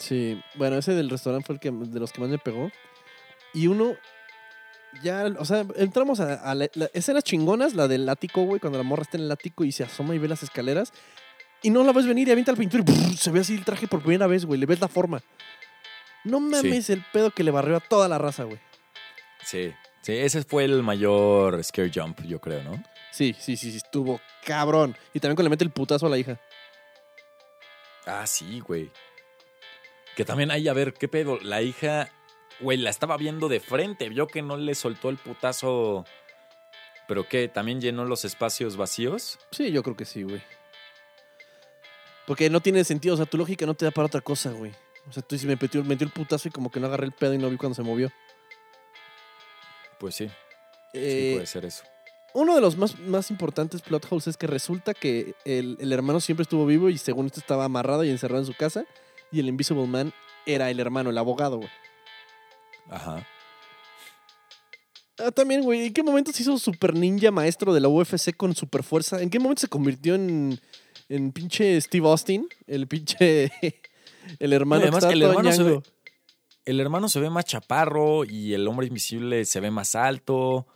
[0.00, 2.72] Sí, bueno, ese del restaurante fue el que de los que más me pegó.
[3.54, 3.94] Y uno,
[5.02, 8.78] ya, o sea, entramos a, a la, la- escenas chingonas, la del ático, güey, cuando
[8.78, 10.92] la morra está en el ático y se asoma y ve las escaleras.
[11.62, 13.88] Y no la ves venir y avienta el pintura y se ve así el traje
[13.88, 15.22] por primera vez, güey, le ves la forma.
[16.24, 18.58] No mames el pedo que le barrió a toda la raza, güey.
[19.44, 19.72] Sí.
[20.02, 22.80] Sí, ese fue el mayor scare jump, yo creo, ¿no?
[23.10, 24.96] Sí, sí, sí, sí, estuvo cabrón.
[25.14, 26.38] Y también cuando le mete el putazo a la hija.
[28.06, 28.90] Ah, sí, güey.
[30.14, 31.38] Que también hay, a ver, ¿qué pedo?
[31.42, 32.08] La hija,
[32.60, 36.04] güey, la estaba viendo de frente, vio que no le soltó el putazo.
[37.08, 37.48] ¿Pero qué?
[37.48, 39.38] ¿También llenó los espacios vacíos?
[39.52, 40.42] Sí, yo creo que sí, güey.
[42.26, 44.72] Porque no tiene sentido, o sea, tu lógica no te da para otra cosa, güey.
[45.08, 47.12] O sea, tú dices, me metió, metió el putazo y como que no agarré el
[47.12, 48.10] pedo y no vi cuando se movió.
[50.00, 50.32] Pues sí, sí
[50.94, 51.84] Eh, puede ser eso.
[52.34, 56.20] uno de los más, más importantes plot holes es que resulta que el, el hermano
[56.20, 58.84] siempre estuvo vivo y según esto estaba amarrado y encerrado en su casa.
[59.30, 60.12] Y el Invisible Man
[60.44, 61.70] era el hermano, el abogado, güey.
[62.90, 63.26] Ajá.
[65.18, 68.54] Ah, también, güey, ¿en qué momento se hizo super ninja maestro de la UFC con
[68.54, 69.22] super fuerza?
[69.22, 70.60] ¿En qué momento se convirtió en,
[71.08, 72.46] en pinche Steve Austin?
[72.66, 73.50] El pinche...
[74.40, 75.82] El hermano además, que está el todo hermano se ve- ñango.
[76.64, 80.66] El hermano se ve más chaparro y el hombre invisible se ve más alto.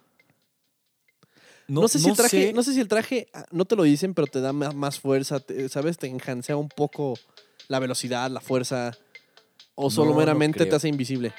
[1.67, 4.15] No, sé si el traje, no sé si el traje, ah, no te lo dicen,
[4.15, 5.99] pero te da más fuerza, te- ¿sabes?
[5.99, 7.19] Te enhancea un poco
[7.67, 8.97] la velocidad, la fuerza.
[9.75, 11.33] O solo No, meramente te hace invisible.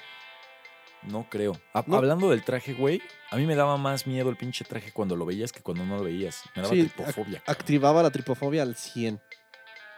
[1.04, 1.60] No creo.
[1.74, 5.26] Hablando del traje, güey, a mí me daba más miedo el pinche traje cuando lo
[5.26, 6.44] veías que cuando no lo veías.
[6.56, 7.42] Me daba Sí, tripofobia.
[7.48, 9.20] Activaba la tripofobia al 100.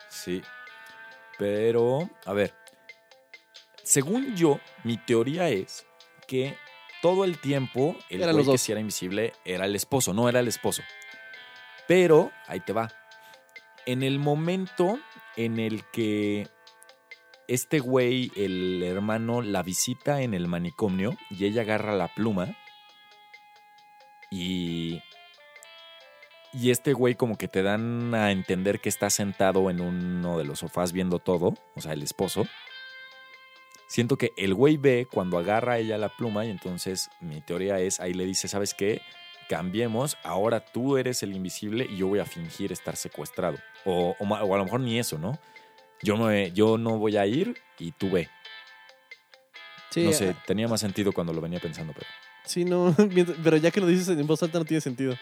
[0.09, 0.41] Sí.
[1.37, 2.53] Pero, a ver.
[3.83, 5.85] Según yo, mi teoría es
[6.25, 6.55] que
[7.01, 10.29] todo el tiempo el Eran güey los que sí era invisible era el esposo, no
[10.29, 10.83] era el esposo.
[11.85, 12.89] Pero, ahí te va.
[13.85, 14.99] En el momento
[15.35, 16.47] en el que
[17.47, 22.55] este güey, el hermano, la visita en el manicomio y ella agarra la pluma
[24.31, 25.01] y
[26.53, 30.45] y este güey como que te dan a entender que está sentado en uno de
[30.45, 32.45] los sofás viendo todo, o sea, el esposo.
[33.87, 37.79] Siento que el güey ve cuando agarra a ella la pluma y entonces mi teoría
[37.79, 39.01] es, ahí le dice, ¿sabes qué?
[39.49, 43.57] Cambiemos, ahora tú eres el invisible y yo voy a fingir estar secuestrado.
[43.83, 45.39] O, o a lo mejor ni eso, ¿no?
[46.03, 48.29] Yo, me, yo no voy a ir y tú ve.
[49.89, 52.07] Sí, no sé, ah, tenía más sentido cuando lo venía pensando, pero...
[52.45, 52.95] sí, no.
[53.43, 55.15] Pero ya que lo dices en voz alta no tiene sentido.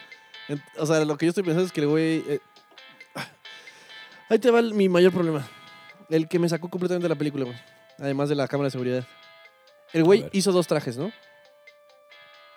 [0.48, 2.24] En- O sea, lo que yo estoy pensando es que el güey.
[2.28, 2.40] eh,
[3.16, 3.28] ah,
[4.30, 5.48] Ahí te va mi mayor problema.
[6.10, 7.58] El que me sacó completamente de la película, güey.
[8.00, 9.08] Además de la cámara de seguridad.
[9.94, 11.12] El güey hizo dos trajes, ¿no?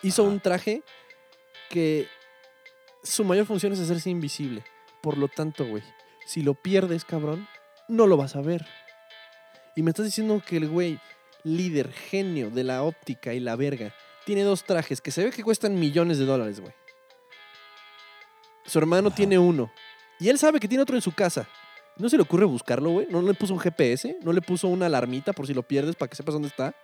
[0.03, 0.31] Hizo Ajá.
[0.31, 0.83] un traje
[1.68, 2.07] que
[3.03, 4.62] su mayor función es hacerse invisible.
[5.03, 5.83] Por lo tanto, güey,
[6.27, 7.49] si lo pierdes, cabrón,
[7.89, 8.66] no lo vas a ver.
[9.76, 10.99] Y me estás diciendo que el güey,
[11.43, 15.43] líder, genio de la óptica y la verga, tiene dos trajes que se ve que
[15.43, 16.72] cuestan millones de dólares, güey.
[18.64, 19.16] Su hermano Ajá.
[19.16, 19.70] tiene uno.
[20.18, 21.49] Y él sabe que tiene otro en su casa.
[21.97, 23.07] ¿No se le ocurre buscarlo, güey?
[23.11, 24.16] ¿No le puso un GPS?
[24.22, 26.74] ¿No le puso una alarmita por si lo pierdes para que sepas dónde está?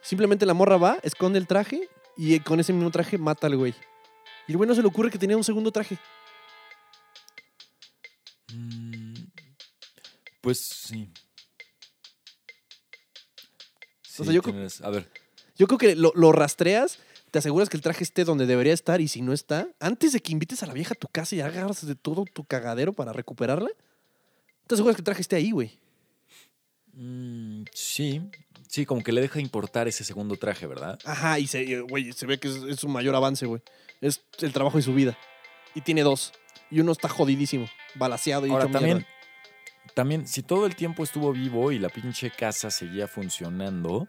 [0.00, 3.74] Simplemente la morra va, esconde el traje y con ese mismo traje mata al güey.
[4.48, 5.98] Y el güey no se le ocurre que tenía un segundo traje.
[10.46, 11.10] Pues sí.
[14.04, 15.10] Sí, sea, yo creo- tienes- A ver,
[15.56, 17.00] Yo creo que lo, lo rastreas,
[17.32, 20.20] te aseguras que el traje esté donde debería estar y si no está, antes de
[20.20, 23.12] que invites a la vieja a tu casa y agarras de todo tu cagadero para
[23.12, 23.70] recuperarla,
[24.68, 25.76] te aseguras que el traje esté ahí, güey.
[26.92, 28.22] mm, sí.
[28.68, 30.96] Sí, como que le deja importar ese segundo traje, ¿verdad?
[31.04, 33.62] Ajá, y se, güey, se ve que es, es su mayor avance, güey.
[34.00, 35.18] Es el trabajo de su vida.
[35.74, 36.32] Y tiene dos.
[36.70, 39.15] Y uno está jodidísimo, balaseado y Ahora hecho también, mierda.
[39.96, 44.06] También, si todo el tiempo estuvo vivo y la pinche casa seguía funcionando,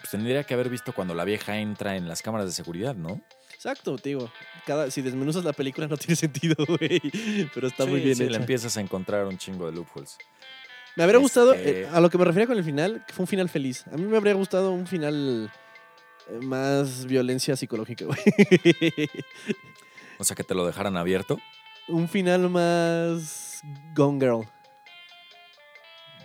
[0.00, 3.20] pues tendría que haber visto cuando la vieja entra en las cámaras de seguridad, ¿no?
[3.54, 4.32] Exacto, te digo.
[4.66, 7.00] Cada, si desmenuzas la película no tiene sentido, güey.
[7.54, 10.18] Pero está muy bien sí, le empiezas a encontrar un chingo de loopholes.
[10.96, 13.22] Me habría gustado, Este- eh, a lo que me refería con el final, que fue
[13.22, 13.84] un final feliz.
[13.92, 15.52] A mí me habría gustado un final
[16.30, 18.18] eh, más violencia psicológica, güey.
[20.18, 21.38] O sea, que te lo dejaran abierto.
[21.86, 23.60] un final más
[23.94, 24.48] Gone Girl.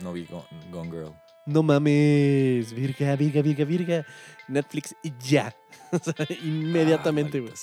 [0.02, 1.14] No vi Go- Gone Girl.
[1.46, 4.06] No mames, virga, virga, virga, virga.
[4.48, 5.56] Netflix y ya.
[5.92, 6.14] O sea,
[6.44, 7.54] Inmediatamente, Ah, güey.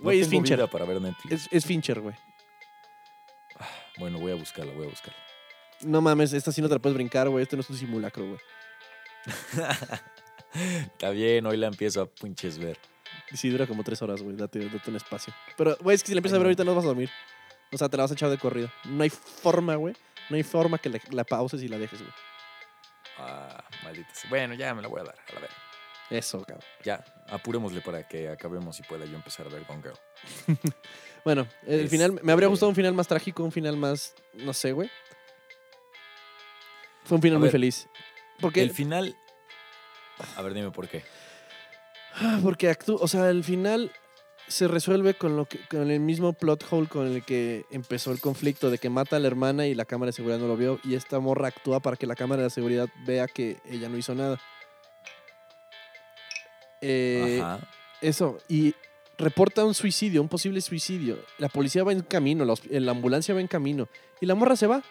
[0.00, 0.68] Güey, es Fincher.
[0.70, 1.32] para ver Netflix.
[1.32, 2.14] Es, es Fincher, güey.
[3.98, 5.18] Bueno, voy a buscarla, voy a buscarla.
[5.82, 7.42] No mames, esta sí no te la puedes brincar, güey.
[7.42, 8.38] Este no es un simulacro, güey.
[10.54, 12.78] Está bien, hoy la empiezo a pinches ver.
[13.34, 14.36] Sí dura como tres horas, güey.
[14.36, 15.34] Date, date un espacio.
[15.56, 17.10] Pero, güey, es que si la empiezas a ver ahorita no vas a dormir.
[17.72, 18.70] O sea, te la vas a echar de corrido.
[18.84, 19.94] No hay forma, güey.
[20.30, 22.12] No hay forma que la, la pauses y la dejes, güey.
[23.18, 24.30] Ah, maldita sea.
[24.30, 25.50] Bueno, ya me la voy a dar, a la ver.
[26.10, 26.64] Eso, cabrón.
[26.84, 30.58] Ya, apurémosle para que acabemos y pueda yo empezar a ver Gone Girl.
[31.24, 34.72] Bueno, el final, me habría gustado un final más trágico, un final más, no sé,
[34.72, 34.90] güey.
[37.04, 37.88] Fue un final muy ver, feliz.
[38.40, 39.16] Porque, El final...
[40.36, 41.02] A ver, dime por qué.
[42.42, 43.90] porque actú- o sea, el final
[44.54, 48.20] se resuelve con lo que, con el mismo plot hole con el que empezó el
[48.20, 50.78] conflicto de que mata a la hermana y la cámara de seguridad no lo vio
[50.84, 54.14] y esta morra actúa para que la cámara de seguridad vea que ella no hizo
[54.14, 54.40] nada.
[56.80, 57.66] Eh, Ajá.
[58.00, 58.74] Eso, y
[59.16, 61.18] reporta un suicidio, un posible suicidio.
[61.38, 63.88] La policía va en camino, la, ambulancia va en camino.
[64.20, 64.82] Y la morra se va.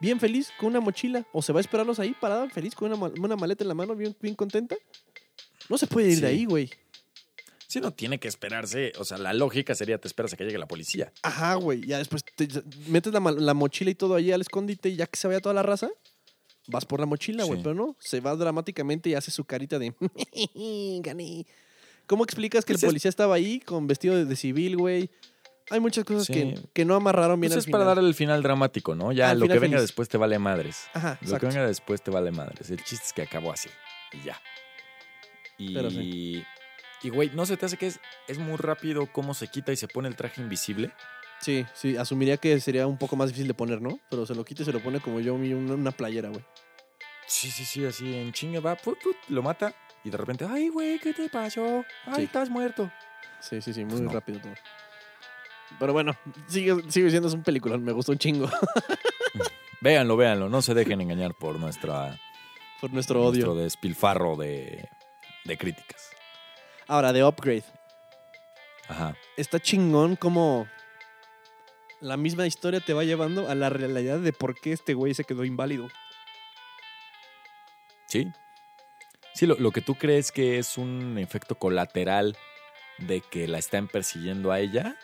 [0.00, 1.24] Bien feliz, con una mochila.
[1.32, 3.74] O se va a esperarlos ahí, parada, feliz, con una, ma- una maleta en la
[3.74, 4.76] mano, bien, bien contenta.
[5.68, 6.68] No se puede ir de ahí, güey.
[7.70, 8.92] Sí, no tiene que esperarse.
[8.98, 11.12] O sea, la lógica sería te esperas a que llegue la policía.
[11.22, 11.86] Ajá, güey.
[11.86, 12.48] Ya después te
[12.88, 15.62] metes la, mochila y todo ahí al escondite y ya que se vaya toda la
[15.62, 15.88] raza,
[16.66, 17.58] vas por la mochila, güey.
[17.58, 17.62] Sí.
[17.62, 19.94] Pero no, se va dramáticamente y hace su carita de
[21.00, 21.46] gané.
[22.06, 25.08] ¿Cómo explicas que Pues el policía estaba ahí con vestido de, de civil, güey?
[25.70, 26.32] Hay muchas cosas Sí.
[26.32, 27.80] que, que no amarraron bien Pues al es final.
[27.82, 29.12] para dar el final dramático, ¿no?
[29.12, 29.82] Ya lo que venga feliz.
[29.82, 30.88] después te vale madres.
[30.92, 31.38] Ajá, Lo exacto.
[31.38, 32.68] que venga después te vale madres.
[32.70, 33.68] El chiste es que acabó así.
[34.12, 34.42] Y ya.
[35.56, 36.42] Y Pero sí.
[37.02, 39.76] Y güey, ¿no se te hace que es, es muy rápido cómo se quita y
[39.76, 40.92] se pone el traje invisible?
[41.40, 43.98] Sí, sí, asumiría que sería un poco más difícil de poner, ¿no?
[44.10, 46.44] Pero se lo quita y se lo pone como yo, una, una playera, güey.
[47.26, 49.72] Sí, sí, sí, así en chinga va, put, put, lo mata
[50.04, 51.84] y de repente, ay, güey, ¿qué te pasó?
[52.06, 52.22] Ay, Sí.
[52.24, 52.90] estás muerto.
[53.40, 54.12] Sí, sí, sí, muy Pues no.
[54.12, 54.52] rápido todo.
[55.78, 56.12] Pero bueno,
[56.48, 58.50] sigue, sigue siendo es un peliculón, me gustó un chingo
[59.80, 62.18] Véanlo, véanlo, no se dejen engañar por nuestra,
[62.80, 63.46] por nuestro odio.
[63.46, 64.86] nuestro despilfarro de,
[65.44, 66.09] de críticas.
[66.90, 67.62] Ahora, de Upgrade.
[68.88, 69.16] Ajá.
[69.36, 70.66] Está chingón como
[72.00, 75.22] la misma historia te va llevando a la realidad de por qué este güey se
[75.22, 75.86] quedó inválido.
[78.06, 78.26] Sí.
[79.34, 82.36] Sí, lo, lo que tú crees que es un efecto colateral
[82.98, 84.96] de que la están persiguiendo a ella,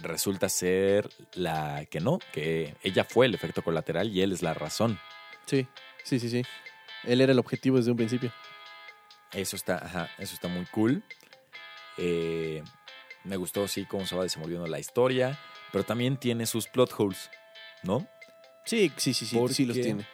[0.00, 4.54] resulta ser la que no, que ella fue el efecto colateral y él es la
[4.54, 4.98] razón.
[5.46, 5.68] Sí,
[6.02, 6.42] sí, sí, sí.
[7.04, 8.32] Él era el objetivo desde un principio.
[9.32, 11.02] Eso está, ajá, eso está muy cool.
[11.98, 12.62] Eh,
[13.24, 15.38] me gustó, sí, cómo se va desenvolviendo la historia,
[15.70, 17.30] pero también tiene sus plot holes,
[17.82, 18.06] ¿no?
[18.64, 20.06] Sí, sí, sí, sí, sí los Porque- tiene.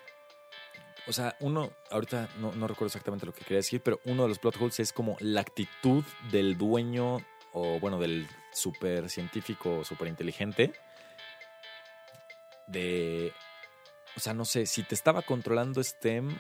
[1.07, 4.29] O sea, uno, ahorita no, no recuerdo exactamente lo que quería decir, pero uno de
[4.29, 7.17] los plot holes es como la actitud del dueño
[7.55, 10.75] o, bueno, del super científico, super inteligente.
[12.67, 13.33] De,
[14.17, 16.37] o sea, no sé, si te estaba controlando STEM,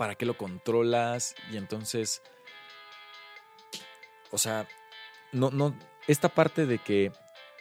[0.00, 1.34] ¿para qué lo controlas?
[1.52, 2.22] Y entonces,
[4.30, 4.66] o sea,
[5.30, 5.78] no, no,
[6.08, 7.12] esta parte de que,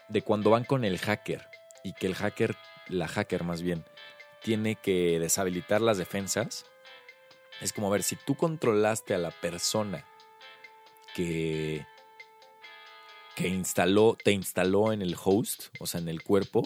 [0.08, 1.46] de cuando van con el hacker
[1.84, 2.56] y que el hacker,
[2.88, 3.84] la hacker más bien,
[4.42, 6.66] tiene que deshabilitar las defensas.
[7.60, 10.06] Es como, ver, si tú controlaste a la persona
[11.16, 11.86] que,
[13.36, 16.64] que instaló, te instaló en el host, o sea, en el cuerpo,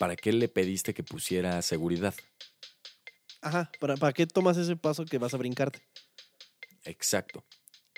[0.00, 2.14] ¿para qué le pediste que pusiera seguridad?
[3.42, 5.82] Ajá, ¿para, ¿para qué tomas ese paso que vas a brincarte?
[6.84, 7.44] Exacto.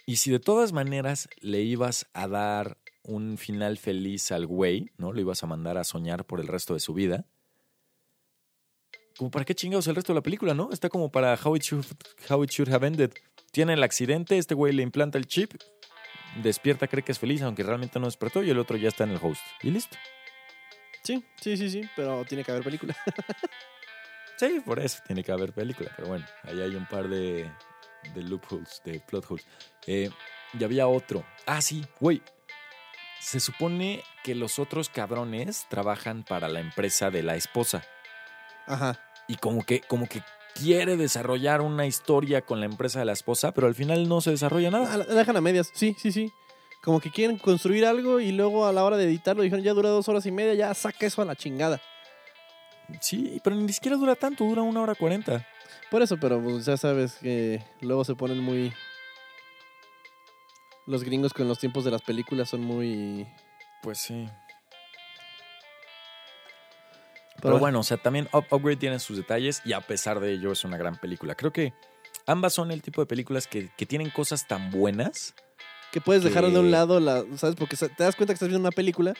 [0.07, 5.13] Y si de todas maneras le ibas a dar un final feliz al güey, ¿no?
[5.13, 7.27] Lo ibas a mandar a soñar por el resto de su vida.
[9.17, 10.71] Como para qué chingados el resto de la película, ¿no?
[10.73, 11.87] Está como para How It Should,
[12.29, 13.13] how it should Have Ended.
[13.53, 15.53] Tiene el accidente, este güey le implanta el chip,
[16.43, 19.11] despierta, cree que es feliz, aunque realmente no despertó, y el otro ya está en
[19.11, 19.43] el host.
[19.63, 19.97] Y listo.
[21.05, 22.97] Sí, sí, sí, sí, pero tiene que haber película.
[24.37, 25.91] Sí, por eso tiene que haber película.
[25.97, 27.51] Pero bueno, ahí hay un par de,
[28.15, 29.47] de loopholes, de plot holes.
[29.87, 30.11] Eh,
[30.59, 31.25] y había otro.
[31.47, 32.23] Ah, sí, güey.
[33.21, 37.83] Se supone que los otros cabrones trabajan para la empresa de la esposa.
[38.67, 39.01] Ajá.
[39.29, 40.23] Y como que, como que
[40.55, 44.31] quiere desarrollar una historia con la empresa de la esposa, pero al final no se
[44.31, 44.97] desarrolla Ah, nada.
[44.99, 46.31] la la dejan a medias, sí, sí, sí.
[46.83, 49.89] Como que quieren construir algo y luego a la hora de editarlo dijeron ya dura
[49.89, 51.81] dos horas y media, ya saca eso a la chingada.
[53.01, 55.47] Sí, pero ni siquiera dura tanto, dura una hora cuarenta.
[55.91, 58.73] Por eso, pero pues, ya sabes que luego se ponen muy...
[60.87, 63.27] Los gringos con los tiempos de las películas son muy...
[63.83, 64.29] Pues sí.
[67.41, 70.53] Pero bueno, o sea, también Up- Upgrade tiene sus detalles y a pesar de ello
[70.53, 71.35] es una gran película.
[71.35, 71.75] Creo que
[72.27, 75.35] ambas son el tipo de películas que, que tienen cosas tan buenas.
[75.93, 77.57] Que puedes dejar de que- un lado, la, ¿sabes?
[77.57, 79.15] Porque te das cuenta que estás viendo una película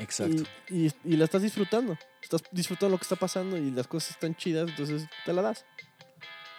[0.00, 0.42] Exacto.
[0.68, 1.96] y, y- y la estás disfrutando.
[2.22, 5.64] Estás disfrutando lo que está pasando y las cosas están chidas, entonces te la das.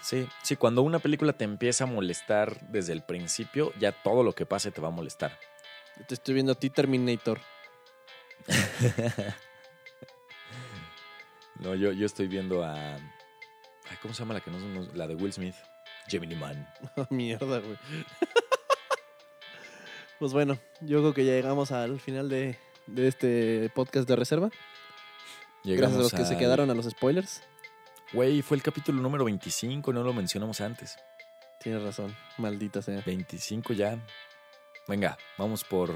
[0.01, 4.33] Sí, sí, cuando una película te empieza a molestar desde el principio, ya todo lo
[4.33, 5.37] que pase te va a molestar.
[5.99, 7.39] Yo Te estoy viendo a ti, Terminator.
[11.59, 12.95] No, yo, yo estoy viendo a.
[12.95, 15.53] ay, ¿Cómo se llama la que no no- La de Will Smith.
[16.07, 16.67] Gemini Man.
[16.95, 17.77] Oh, Mierda, güey.
[20.19, 22.57] pues bueno, yo creo que ya llegamos al final de,
[22.93, 24.49] de este podcast de reserva.
[25.63, 27.41] Gracias a los que se quedaron a los spoilers.
[28.13, 30.97] Güey, fue el capítulo número 25, no lo mencionamos antes.
[31.61, 33.01] Tienes razón, maldita sea.
[33.05, 34.03] 25 ya.
[34.87, 35.95] Venga, vamos por,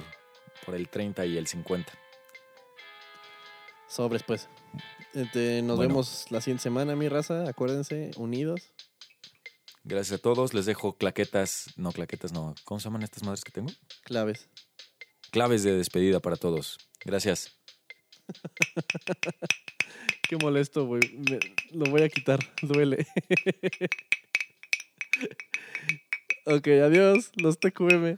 [0.65, 1.91] por el 30 y el 50.
[3.87, 4.47] Sobres, pues.
[5.13, 5.89] Este, nos Bueno.
[5.89, 7.47] vemos la siguiente semana, mi raza.
[7.49, 8.61] Acuérdense, unidos.
[9.83, 10.53] Gracias a todos.
[10.53, 11.67] Les dejo claquetas.
[11.77, 12.55] No, claquetas no.
[12.65, 13.71] ¿Cómo se llaman estas madres que tengo?
[14.03, 14.47] Claves.
[15.35, 16.77] Claves de despedida para todos.
[17.03, 17.59] Gracias.
[20.29, 21.01] Qué molesto, güey.
[21.73, 22.39] Lo voy a quitar.
[22.61, 23.05] Duele.
[26.45, 27.33] ok, adiós.
[27.35, 28.17] Los TQM.